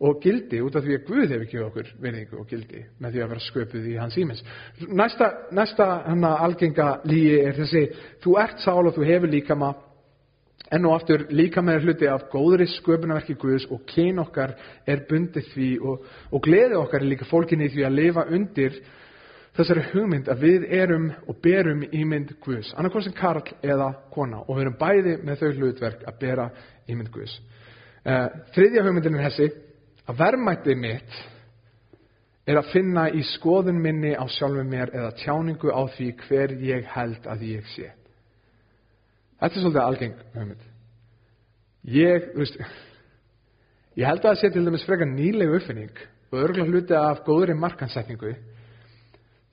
[0.00, 3.22] og gildi út af því að Guð hefur ekki okkur verðingu og gildi með því
[3.22, 4.40] að vera sköpuð í hans ímins.
[4.88, 7.84] Næsta, næsta hana algenga líi er þessi,
[8.24, 9.74] þú ert sál og þú hefur líkama,
[10.72, 14.56] enn og aftur líkama er hluti af góðri sköpunarverki Guðs og kyn okkar
[14.88, 18.80] er bundið því og, og gleði okkar er líka fólkinni því að lifa undir
[19.58, 24.54] þessari hugmynd að við erum og berum ímynd Guðs, annarkvæm sem karl eða kona og
[24.56, 26.52] við erum bæði með þau hlutverk að bera
[26.88, 27.40] ímynd Guðs.
[28.00, 29.50] Uh, þriðja hugmyndin er þessi,
[30.10, 31.18] að verðmættið mitt
[32.50, 36.88] er að finna í skoðun minni á sjálfum mér eða tjáningu á því hver ég
[36.96, 37.90] held að ég sé.
[39.40, 40.64] Þetta er svolítið algeng hugmynd.
[41.94, 42.58] Ég, veist,
[43.96, 47.56] ég held að það sé til dæmis frekar nýlegu uppfinning og örgulega hluti af góðri
[47.56, 48.34] markansetningu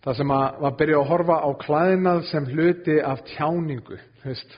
[0.08, 4.58] það sem að, að byrja að horfa á klæðinað sem hluti af tjáningu, veist,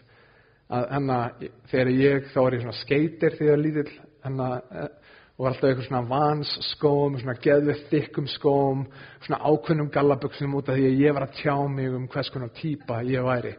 [0.69, 1.37] að hennar,
[1.71, 3.93] þegar ég þá er ég svona skeitir þegar lítill
[4.25, 4.89] hennar,
[5.39, 8.81] og alltaf eitthvað svona vans skóm, svona geðvið þykkum skóm,
[9.23, 12.51] svona ákveðnum gallaböksum út af því að ég var að tjá mig um hvers konar
[12.57, 13.53] típa ég væri.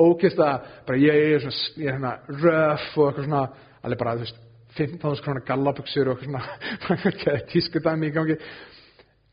[0.00, 3.42] Ókist að bara ég er svona, ég er hérna röf og eitthvað svona,
[3.84, 4.40] alveg bara, þú veist,
[4.78, 8.40] 15 krónar gallaböksur og eitthvað svona tísku dæmi í gangi.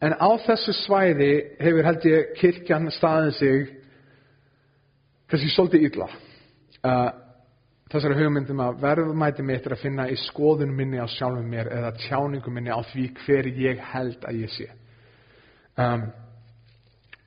[0.03, 1.31] En á þessu svæði
[1.63, 3.69] hefur held ég kirkjan staðið sig
[5.31, 6.09] kannski svolítið illa.
[6.83, 7.07] Uh,
[7.95, 11.93] þessari hugmyndum að verðmæti mitt er að finna í skoðun minni á sjálfum mér eða
[12.03, 14.67] tjáningu minni á því hver ég held að ég sé.
[15.79, 16.09] Um,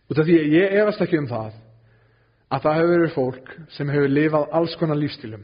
[0.08, 1.56] út af því ég efast ekki um það
[2.48, 5.42] að það hefur verið fólk sem hefur lifað alls konar lífstílum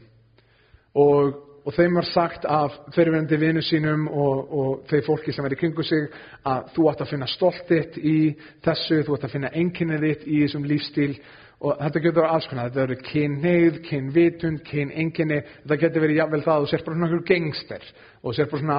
[1.01, 5.57] og, og þeim var sagt af fyrirverandi vinnu sínum og, og þeir fólki sem er
[5.57, 6.09] í kringu sig
[6.49, 8.19] að þú ætti að finna stoltitt í
[8.65, 11.11] þessu, þú ætti að finna enginnið þitt í þessum lífstíl
[11.65, 16.55] og þetta getur alls konar, þetta verður kynneið, kynvitund, kynenginni, þetta getur verið jafnvel það
[16.55, 17.87] að þú sér bara svona einhver gengster
[18.21, 18.79] og þú sér bara svona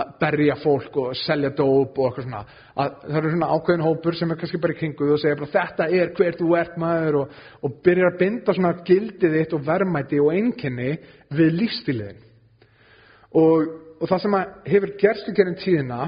[0.00, 2.42] að berja fólk og selja dóp og eitthvað svona,
[2.74, 5.52] að það eru svona ákveðin hópur sem er kannski bara í kringuð og segja bara
[5.54, 9.66] þetta er hver þú ert maður og, og byrjar að binda svona gildið þitt og
[9.70, 10.90] verðmæti og enginni
[11.34, 12.22] við lífstíliðin.
[13.34, 14.40] Og, og það sem
[14.74, 16.00] hefur gerst í gerðin tíðina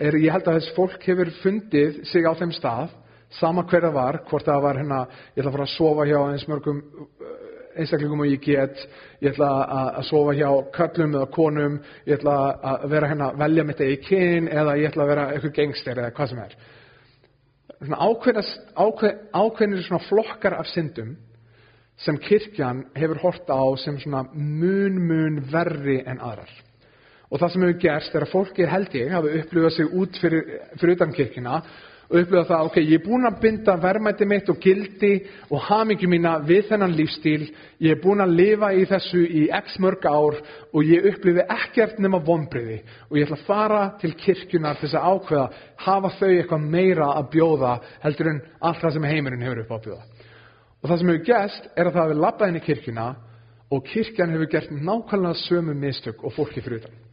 [0.00, 2.98] er, ég held að þess fólk hefur fundið sig á þeim stað
[3.38, 5.00] sama hver það var, hvort það var hérna,
[5.32, 7.32] ég ætla að fara að sofa hjá eins mörgum uh,
[7.78, 8.84] einstaklingum og ég get,
[9.22, 9.48] ég ætla
[9.96, 12.36] að sofa hjá köllum eða konum, ég ætla
[12.72, 15.54] að vera hérna að velja mitt eða í kyn eða ég ætla að vera eitthvað
[15.58, 16.56] gengster eða hvað sem er.
[17.82, 18.50] Svona ákveðnir,
[19.34, 21.14] ákveð, svona flokkar af syndum
[22.02, 26.50] sem kirkjan hefur horta á sem svona mun mun verri en aðrar.
[27.30, 30.52] Og það sem hefur gerst er að fólki held ég hafi upplifað sig út fyrir,
[30.76, 31.62] fyrir utan kirkina
[32.10, 35.12] og upplifa það, ok, ég er búin að binda verðmætti mitt og gildi
[35.48, 37.46] og hamingi mína við þennan lífstíl,
[37.80, 40.38] ég er búin að lifa í þessu í x mörg ár
[40.72, 44.98] og ég upplifi ekkert nema vonbriði og ég ætla að fara til kirkjunar til þess
[45.00, 45.46] að ákveða,
[45.86, 49.76] hafa þau eitthvað meira að bjóða heldur en allt það sem heimurinn hefur upp á
[49.78, 50.02] að bjóða.
[50.82, 53.06] Og það sem hefur gæst er að það hefur labbað inn í kirkjuna
[53.72, 57.11] og kirkjan hefur gert nákvæmlega sömu mistök og fólki fyrir utan.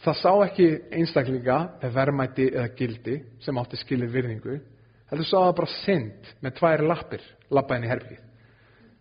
[0.00, 4.56] Það sá ekki einstaklinga eða verðmæti eða gildi sem átti skilir virðingu.
[5.10, 8.26] Það sá það bara synd með tværi lappir lappaðin í herbyggið.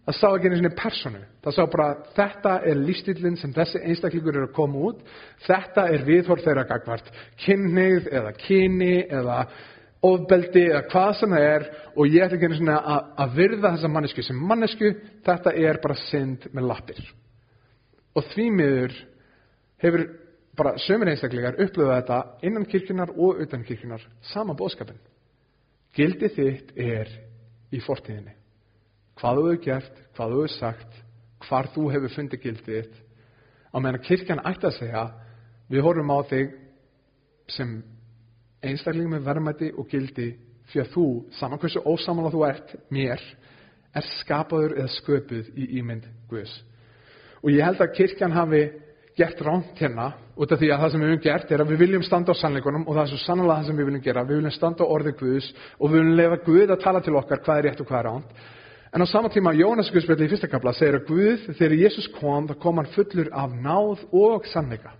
[0.09, 1.19] Það sá ekki einu svona personu.
[1.45, 1.87] Það sá bara
[2.17, 5.03] þetta er lífstílinn sem þessi einstaklingur eru að koma út.
[5.45, 7.11] Þetta er viðhorf þeirra gagvart
[7.45, 9.43] kynneið eða kyni eða
[10.09, 13.73] ofbeldi eða hvað sem það er og ég ætla ekki einu svona að, að virða
[13.75, 14.91] þessa mannesku sem mannesku.
[15.29, 17.03] Þetta er bara synd með lappir.
[18.17, 18.99] Og því miður
[19.85, 20.09] hefur
[20.59, 24.03] bara sömur einstaklegar upplöfa þetta innan kirkjunar og utan kirkjunar
[24.33, 24.99] sama bóðskapin.
[25.95, 27.11] Gildi þitt er
[27.71, 28.35] í fortíðinni.
[29.19, 30.97] Hvað þú hefur gert, hvað þú hefur sagt,
[31.47, 32.99] hvar þú hefur fundið gildið þitt.
[33.71, 35.05] Á meðan kirkjan ætti að segja,
[35.69, 36.53] við horfum á þig
[37.55, 37.73] sem
[38.61, 40.29] einstakling með verðmæti og gildi
[40.69, 41.05] fyrir að þú,
[41.39, 43.23] saman hversu ósamála þú ert mér,
[43.95, 46.51] er skapaður eða sköpuð í ímynd Guðs.
[47.41, 48.63] Og ég held að kirkjan hafi
[49.19, 51.81] gert ránt hérna út af því að það sem við höfum gert er að við
[51.83, 54.23] viljum standa á sannleikunum og það er svo sannlega það sem við viljum gera.
[54.23, 57.43] Við viljum standa á orði Guðs og við viljum lefa Guð að tala til okkar
[57.43, 58.47] hvað er rétt og hvað er ránt
[58.89, 62.47] en á sama tíma Jónas Guðspjalli í fyrsta kapla segir að Guð þegar Jésús kom
[62.49, 64.95] þá kom hann fullur af náð og sannleika.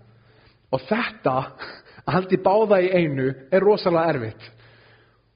[0.70, 1.36] Og þetta
[2.04, 4.50] að haldi báða í einu er rosalega erfitt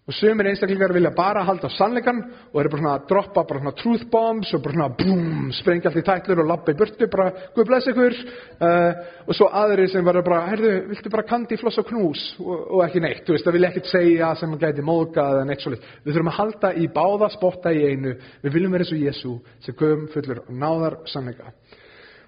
[0.04, 2.18] Og sömur einstaklingar vilja bara halda sannleikan
[2.52, 5.88] og eru bara svona að droppa bara svona truth bombs og bara svona búm, sprengja
[5.88, 8.18] allt í tætlur og lappa í burtu, bara guð bless ykkur.
[8.60, 12.52] Uh, og svo aðri sem verður bara, heyrðu, viltu bara kandi, floss og knús og,
[12.76, 15.64] og ekki neitt, þú veist, það vilja ekkert segja sem hann gæti móðgað eða neitt
[15.64, 15.90] svolít.
[16.04, 19.36] Við þurfum að halda í báða spotta í einu, við viljum vera eins og Jésu
[19.64, 21.54] sem guðum fullur náðar sannleika.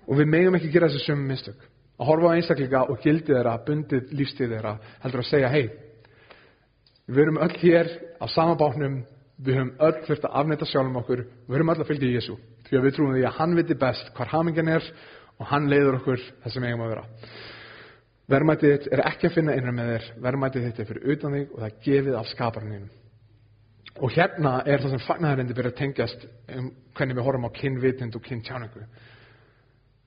[0.08, 1.72] Og við megum ekki gera þessu sömum mistök.
[2.00, 5.66] Að horfa á einstaklinga og gildi þeirra, bundið lífstíð þeirra, heldur að segja, hei,
[7.06, 9.04] Við erum öll hér á sama bátnum,
[9.38, 12.38] við höfum öll þurft að afnæta sjálfum okkur, við höfum öll að fylgja Jésu.
[12.66, 14.88] Því að við trúum því að hann viti best hvar hamingen er
[15.38, 17.04] og hann leiður okkur það sem eigum að vera.
[18.26, 21.52] Verðmætið þitt er ekki að finna innra með þér, verðmætið þitt er fyrir utan þig
[21.52, 22.88] og það er gefið af skaparninum.
[23.96, 26.26] Og hérna er það sem fagnæðarindi byrja að tengjast
[26.56, 28.82] um hvernig við horfum á kynvitind og kyntjáningu.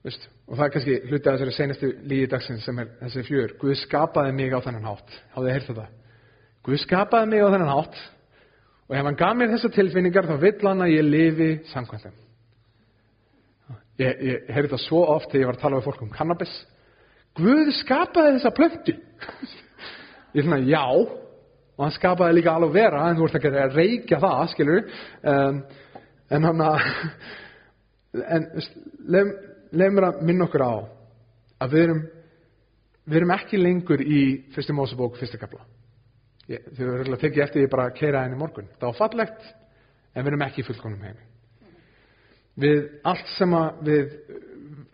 [0.04, 0.28] Vist?
[0.48, 3.56] Og það er kannski hluti af þessari senastu lígi dagsins sem er þessi fjör.
[3.60, 5.16] Guð skapaði mig á þennan hátt.
[5.32, 5.88] Háðu þið heyrt þetta?
[6.66, 8.00] Guð skapaði mig á þennan hátt
[8.90, 12.18] og ef hann gaf mér þessar tilfinningar þá vill hann að ég lifi samkvæmt þeim.
[14.00, 16.52] Ég, ég heyrði það svo oft þegar ég var að tala við fólk um kannabis.
[17.38, 18.96] Guð skapaði þessa plöntu.
[20.30, 23.72] Ég er svona, já, og hann skapaði líka alveg vera, en þú ert ekki að
[23.74, 24.84] reykja það, skilur.
[25.26, 25.56] Um,
[26.30, 26.84] en hann að,
[28.36, 28.46] en
[29.10, 30.72] leið mér að minna okkur á
[31.66, 32.02] að við erum
[33.10, 34.22] við erum ekki lengur í
[34.54, 35.40] fyrstu Mósebók fyrsta
[36.50, 38.70] kapla þau verður að tekja eftir því bara að keira henni morgun.
[38.78, 39.50] Það var fallegt
[40.14, 41.28] en við erum ekki í fullkonum heimi.
[42.60, 44.16] Við allt sem að við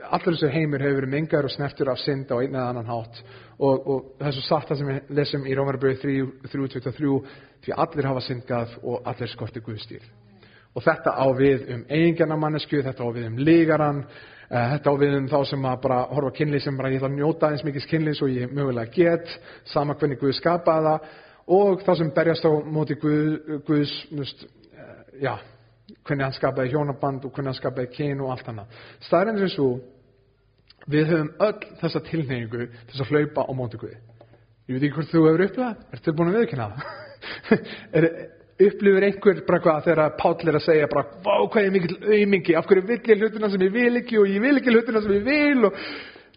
[0.07, 3.23] allur þessu heimur hefur verið mingar og sneftur af synd á einn eða annan hátt.
[3.57, 7.17] Og, og þessu satt það sem við lesum í Rómarbröð 3.23
[7.65, 10.05] því allir hafa syndgað og allir skorti Guðstýr
[10.77, 14.95] og þetta á við um eigingjana mannesku, þetta á við um lígaran uh, þetta á
[15.01, 17.65] við um þá sem að bara horfa kynlið sem bara ég ætla að njóta eins
[17.65, 19.39] mikið kynlið svo ég mögulega get,
[19.73, 21.09] sama hvernig Guð skapaði það
[21.47, 25.35] og þá sem berjast á móti Guð, Guðs nust, uh, já,
[26.07, 28.81] hvernig hann skapaði hjónaband og hvernig hann skapaði kyn og allt annað.
[29.07, 29.69] Staðræðin sem svo
[30.91, 34.01] við höfum öll þessa tilneyingu til að hlaupa á móti Guði.
[34.67, 36.81] Ég veit ekki hvort þú hefur upplegað, er tilbúin að viðkynna það?
[38.57, 41.97] Upplifir einhver bara hvað þegar Páll er að segja bara, vá hvað ég er mikill
[42.01, 45.03] auðmingi af hverju vill ég hlutina sem ég vil ekki og ég vil ekki hlutina
[45.05, 45.67] sem ég vil?
[45.69, 45.83] Og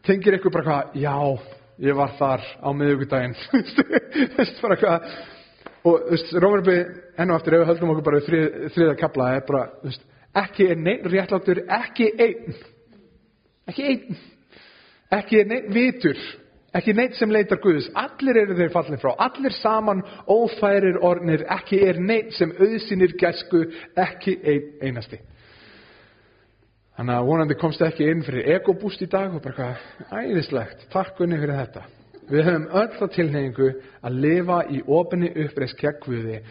[0.03, 1.15] tengir einhver bara hvað, já,
[1.79, 5.13] ég var þar á miðugudaginn þú veist bara hvað.
[5.87, 6.75] Og þú veist, Rómarby
[7.19, 10.03] enn og aftur ef við höldum okkur bara þrið, þriða kapla er bara, þú veist,
[10.43, 12.59] ekki er neinn réttlátur, ekki einn.
[13.69, 14.21] Ekki einn.
[15.19, 16.19] Ekki er neinn vitur.
[16.75, 21.79] Ekki neitt sem leitar Guðs, allir eru þeir fallin frá, allir saman ófærir ornir, ekki
[21.81, 23.63] er neitt sem auðsynir gæsku,
[23.97, 25.17] ekki ein, einasti.
[26.99, 31.21] Þannig að vonandi komst ekki inn fyrir egobúst í dag og bara hvað æðislegt, takk
[31.23, 31.83] unni fyrir þetta.
[32.27, 33.67] Við höfum öll það tilneyingu
[34.03, 36.41] að lifa í ofinni uppreist kjær Guði,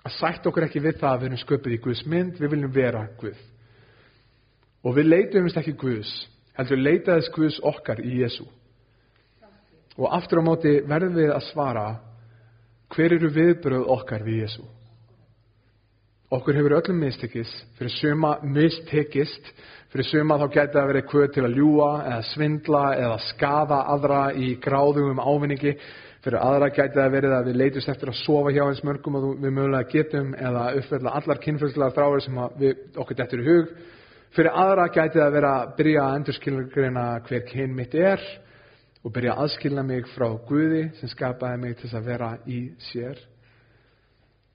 [0.00, 2.72] að sætt okkur ekki við það að við erum sköpið í Guðs mynd, við viljum
[2.78, 3.44] vera Guð.
[4.88, 6.16] Og við leitum ekki Guðs,
[6.56, 8.48] heldur leitaðis Guðs okkar í Jésu.
[10.00, 11.88] Og aftur á móti verðum við að svara
[12.96, 14.64] hver eru viðbröð okkar við Jésu.
[16.32, 19.50] Okkur hefur öllum mistekist, fyrir suma mistekist,
[19.92, 24.20] fyrir suma þá gæti það verið kvöð til að ljúa eða svindla eða skafa aðra
[24.40, 25.74] í gráðum ávinningi,
[26.24, 29.26] fyrir aðra gæti það verið að við leitust eftir að sofa hjá eins mörgum og
[29.42, 33.74] við mögulega getum eða uppfella allar kynfjöldslega þráður sem við, okkur dettur í hug.
[34.32, 38.24] Fyrir aðra gæti það verið að byrja að endurskilgreina hver kyn mitt er
[39.04, 43.20] og byrja að aðskilna mig frá Guði sem skapaði mig til að vera í sér.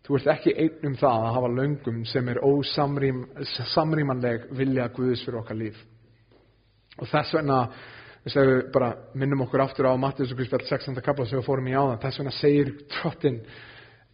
[0.08, 5.42] Þú ert ekki einn um það að hafa löngum sem er ósamrýmanleg vilja Guðis fyrir
[5.42, 5.76] okkar líf.
[6.96, 7.58] Og þess vegna,
[8.24, 8.90] þess að við bara
[9.20, 11.04] minnum okkur aftur á Mattiðs og Guðspjall 16.
[11.04, 13.42] kapla sem við fórum í áðan, þess vegna segir trottinn,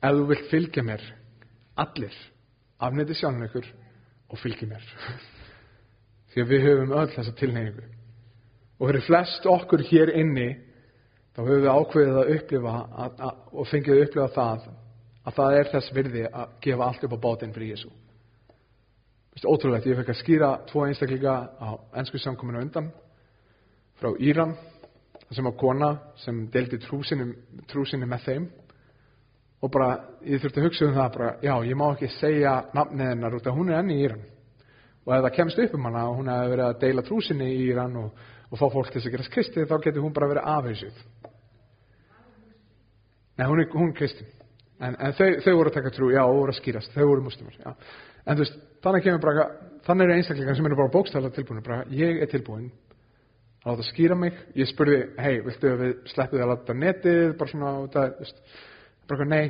[0.01, 1.05] ef þú vilt fylgja mér,
[1.85, 2.17] allir,
[2.81, 3.69] afniti sjálfum ykkur
[4.33, 4.83] og fylgja mér.
[6.33, 7.85] Því að við höfum öll þessa tilneyingu.
[8.81, 10.49] Og fyrir flest okkur hér inni,
[11.37, 14.71] þá höfum við ákveðið að upplifa að, að, og fengið að upplifa það
[15.23, 17.91] að það er þess virði að gefa allt upp á bátinn fyrir Jésu.
[19.33, 21.69] Þetta er ótrúlegt, ég fekk að skýra tvo einstaklinga á
[21.99, 22.91] ennsku samkominu undan
[23.97, 24.53] frá Íran,
[25.31, 25.89] sem var kona
[26.21, 28.45] sem deldi trúsinni, með þeim
[29.63, 29.87] og bara,
[30.27, 33.47] ég þurfti að hugsa um það bara, já, ég má ekki segja nafnið hennar út
[33.47, 34.21] af hún er enni í Íran
[35.03, 37.65] og ef það kemst upp um hana og hún hefði verið að deila trúsinni í
[37.71, 38.21] Íran og,
[38.51, 41.01] og fá fólk til þess að gerast kristið, þá getur hún bara verið afhersið.
[43.39, 44.29] Nei, hún er, hún er kristin.
[44.83, 47.23] En, en þau, þau voru að taka trú, já, og voru að skýrast, þau voru
[47.23, 47.75] muslimar, já.
[48.23, 49.45] En þú veist, þannig kemur bara,
[49.85, 52.69] þannig eru einstaklingar sem eru bara bókstæðlega tilbúin, bara, ég er tilbúin
[53.63, 54.39] að láta skýra mig.
[54.59, 58.25] Ég spurði, hei, viltu að við sleppum þið að láta netið, bara svona, það, þú
[58.25, 58.41] veist,
[59.11, 59.43] bara, nei,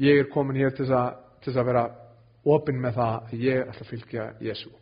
[0.00, 1.84] ég er komin hér til þess að, vera
[2.56, 4.72] opinn með það að ég ætla að fylgja Jésu.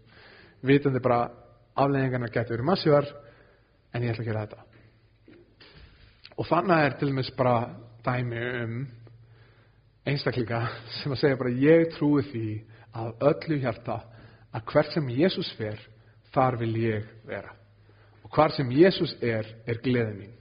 [0.68, 1.24] Vitandi bara,
[1.78, 3.10] afleggingarna getur verið massívar,
[3.94, 4.64] en ég ætla að gera þetta.
[6.38, 7.56] Og þannig er til dæmis bara
[8.06, 8.78] dæmi um
[10.06, 10.62] einstaklinga
[11.00, 12.46] sem að segja bara ég trúi því
[12.98, 14.00] að öllu hjarta
[14.54, 15.78] að hvert sem Jésús fer
[16.34, 17.54] þar vil ég vera.
[18.24, 20.34] Og hvar sem Jésús er er gleði mín.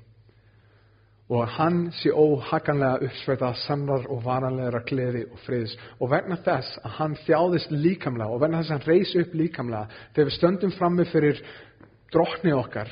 [1.28, 5.74] Og að hann sé óhaganlega uppsveita sannar og varanlegra gleði og friðs.
[6.00, 10.02] Og vegna þess að hann þjáðist líkamlega og vegna þess að hann reys upp líkamlega
[10.14, 11.44] þegar við stöndum frammi fyrir
[12.14, 12.92] drottni okkar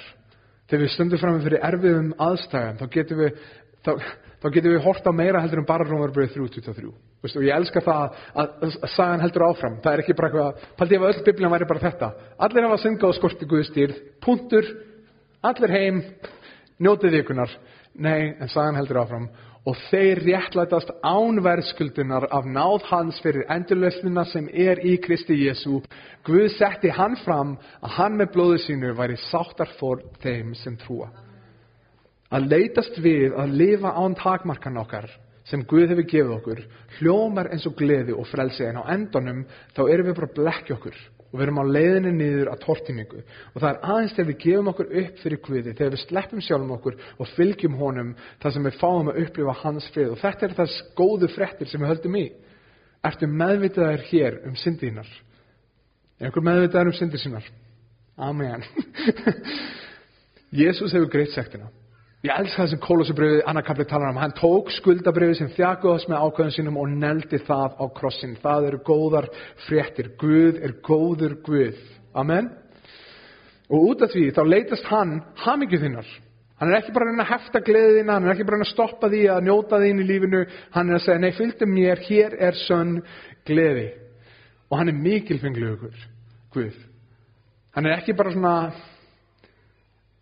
[0.66, 3.42] þegar við stöndum frammi fyrir erfiðum aðstæðum þá getum við
[3.86, 3.92] þá,
[4.42, 6.92] þá getum við horta meira heldur en bara Rómarbröð 3.23
[7.26, 9.80] og ég elska það að, að, að sagan heldur áfram.
[9.82, 12.12] Það er ekki bara eitthvað, paldi ef öll biblina væri bara þetta.
[12.46, 14.70] Allir hafa syngað og skorti Guðstýrð punktur,
[15.46, 16.04] allir heim
[16.86, 17.58] njótið ykkurnar
[17.96, 19.28] nei, en sagan heldur áfram.
[19.66, 25.80] Og þeir réttlætast ánverðskuldunar af náð hans fyrir endurlöfnina sem er í Kristi Jésu
[26.26, 31.10] Guð setti hann fram að hann með blóðu sínu væri sáttar fór þeim sem trúa
[32.36, 35.08] að leitast við að lifa án takmarkan okkar
[35.46, 36.62] sem Guð hefur gefið okkur
[36.98, 38.66] hljómar eins og gleði og frelsi.
[38.66, 39.44] En á endunum
[39.76, 43.22] þá erum við bara að blekja okkur og við erum á leiðinni niður að tortímingu.
[43.54, 46.74] Og það er aðeins þegar við gefum okkur upp fyrir Guði, þegar við sleppum sjálfum
[46.78, 48.12] okkur og fylgjum honum
[48.42, 50.12] þar sem við fáum að upplifa hans frið.
[50.16, 52.26] Og þetta er þess góðu frettir sem við höldum í.
[53.06, 55.10] Ertu meðvitaðir hér um syndiðinnar?
[56.18, 57.50] Er einhver meðvitaðir um syndir sínar?
[58.16, 58.64] Amen.
[60.64, 61.68] Jésús hefur greitt sektina
[62.26, 64.18] Ég elska það sem Kólusubriðið annarkaflið talar um.
[64.18, 68.34] Hann tók skuldabriðið sem þjakuðast með ákveðum sínum og neldi það á krossin.
[68.42, 69.28] Það eru góðar
[69.68, 70.10] fréttir.
[70.18, 71.84] Guð er góður Guð.
[72.18, 72.48] Amen.
[73.70, 76.10] Og út af því þá leitast hann hamingju þinnar.
[76.58, 79.46] Hann er ekki bara að hefta gleðina, hann er ekki bara að stoppa því að
[79.46, 80.42] njóta þín í lífinu.
[80.74, 82.98] Hann er að segja, nei, fylgdu mér, hér er sönn
[83.46, 83.90] gleði.
[84.72, 85.94] Og hann er mikilfenglugur
[86.56, 86.78] Guð.
[87.76, 88.58] Hann er ekki bara svona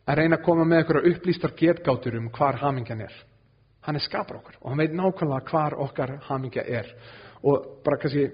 [0.03, 3.13] að reyna að koma með eitthvað upplýstar getgátur um hvar hamingjan er.
[3.83, 6.89] Hann er skapar okkur og hann veit nákvæmlega hvar okkar hamingja er.
[7.43, 8.29] Og bara kannski,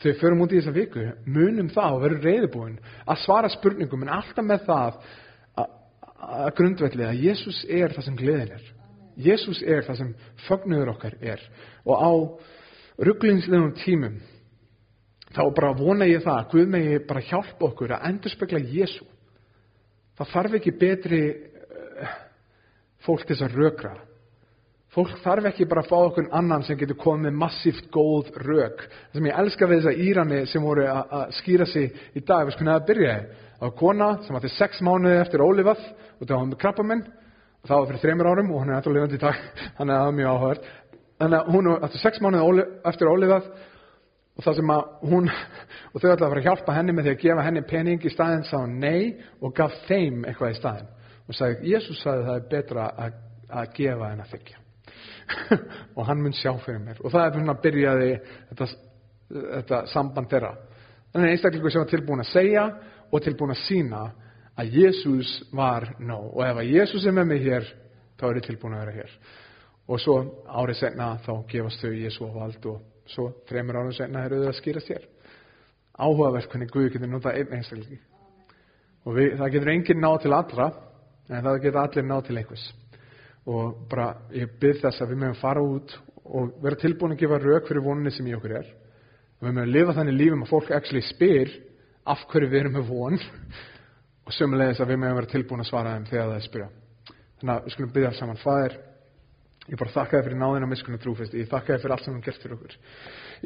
[0.00, 4.04] þegar við förum út í þessa viku, munum það og verum reyðbúin að svara spurningum
[4.04, 4.98] en alltaf með það
[5.62, 5.70] að,
[6.28, 8.68] að grundvelli að Jésús er það sem gleðin er.
[9.22, 10.12] Jésús er það sem
[10.46, 11.40] fögnuður okkar er.
[11.84, 12.12] Og á
[13.08, 14.20] rugglingslegum tímum
[15.32, 19.08] þá bara vona ég það að Guð megi bara hjálpa okkur að endurspegla Jésú
[20.22, 22.16] það þarf ekki betri uh,
[23.06, 23.92] fólk til þess að rökra.
[24.92, 28.82] Fólk þarf ekki bara að fá okkur annan sem getur komið massíft góð rök.
[29.08, 32.44] Það sem ég elska við þess að Írani sem voru að skýra sig í dag
[32.44, 36.36] við skoðum að byrjaði það var kona sem átti sex mánuði eftir ólifað og það
[36.36, 39.22] var með krabbamenn og það var fyrir þreymur árum og hún er eftir lifandi í
[39.22, 39.42] dag.
[39.78, 40.64] Þannig að það er mjög áhugað
[41.22, 43.50] þannig að hún átti sex mánuði eftir ólifað
[44.32, 47.14] og það sem að hún og þau ætlaði að fara að hjálpa henni með því
[47.14, 50.90] að gefa henni pening í staðin sá nei og gaf þeim eitthvað í staðin
[51.28, 54.62] og sagði, Jésús sagði það er betra að, að gefa en að þykja
[55.96, 57.00] og hann mun sjá fyrir mér.
[57.02, 58.10] Og það er svona að byrjaði
[58.50, 58.68] þetta,
[59.36, 60.52] þetta samband þeirra.
[61.12, 62.66] Þannig að einstaklingu sem var tilbúin að segja
[63.12, 64.02] og tilbúin að sína
[64.58, 66.28] að Jésús var nóg.
[66.32, 67.68] Og ef að Jésús er með mig hér
[68.20, 69.16] þá er ég tilbúin að vera hér.
[69.90, 72.80] Og svo árið senna þá gefast þau Jésú á vald og
[73.10, 75.10] svo þreymur árum senna er auðvitað að skýra sér
[75.92, 77.98] áhugavert hvernig Guð getur notað einn einstaklingi
[79.02, 80.68] og við, það getur enginn náð til allra
[81.28, 82.64] en það getur allir náð til einhvers.
[83.50, 87.40] Og bara ég byrð þess að við mögum fara út og vera tilbúin að gefa
[87.42, 88.68] rauk fyrir voninni sem í okkur er.
[89.40, 91.50] Og við mögum lifa þannig lífum að fólk actually spyr
[92.12, 93.18] af hverju við erum með von.
[94.26, 96.70] Og sömulegis að við mögum vera tilbúin að svara þeim þegar það er spyrja.
[97.40, 98.42] Þannig að við skulum byrja saman.
[98.42, 98.78] Fæðir
[99.70, 101.38] Ég bara þakka þér fyrir náðina miskunni trúfesti.
[101.38, 102.72] Ég þakka þér fyrir allt sem hann gert fyrir okkur.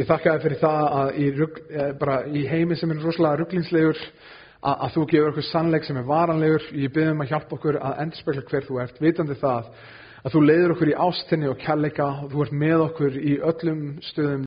[0.01, 1.61] Ég þakka þér fyrir það að í, rugg,
[2.01, 6.09] bara, í heimi sem er rosalega rugglinslegur að, að þú gefur okkur sannleik sem er
[6.09, 6.67] varanlegur.
[6.73, 9.71] Ég byrðum að hjálpa okkur að endurspegla hver þú ert, vitandi það
[10.27, 13.83] að þú leiður okkur í ástinni og kærleika og þú ert með okkur í öllum
[14.09, 14.33] stöðum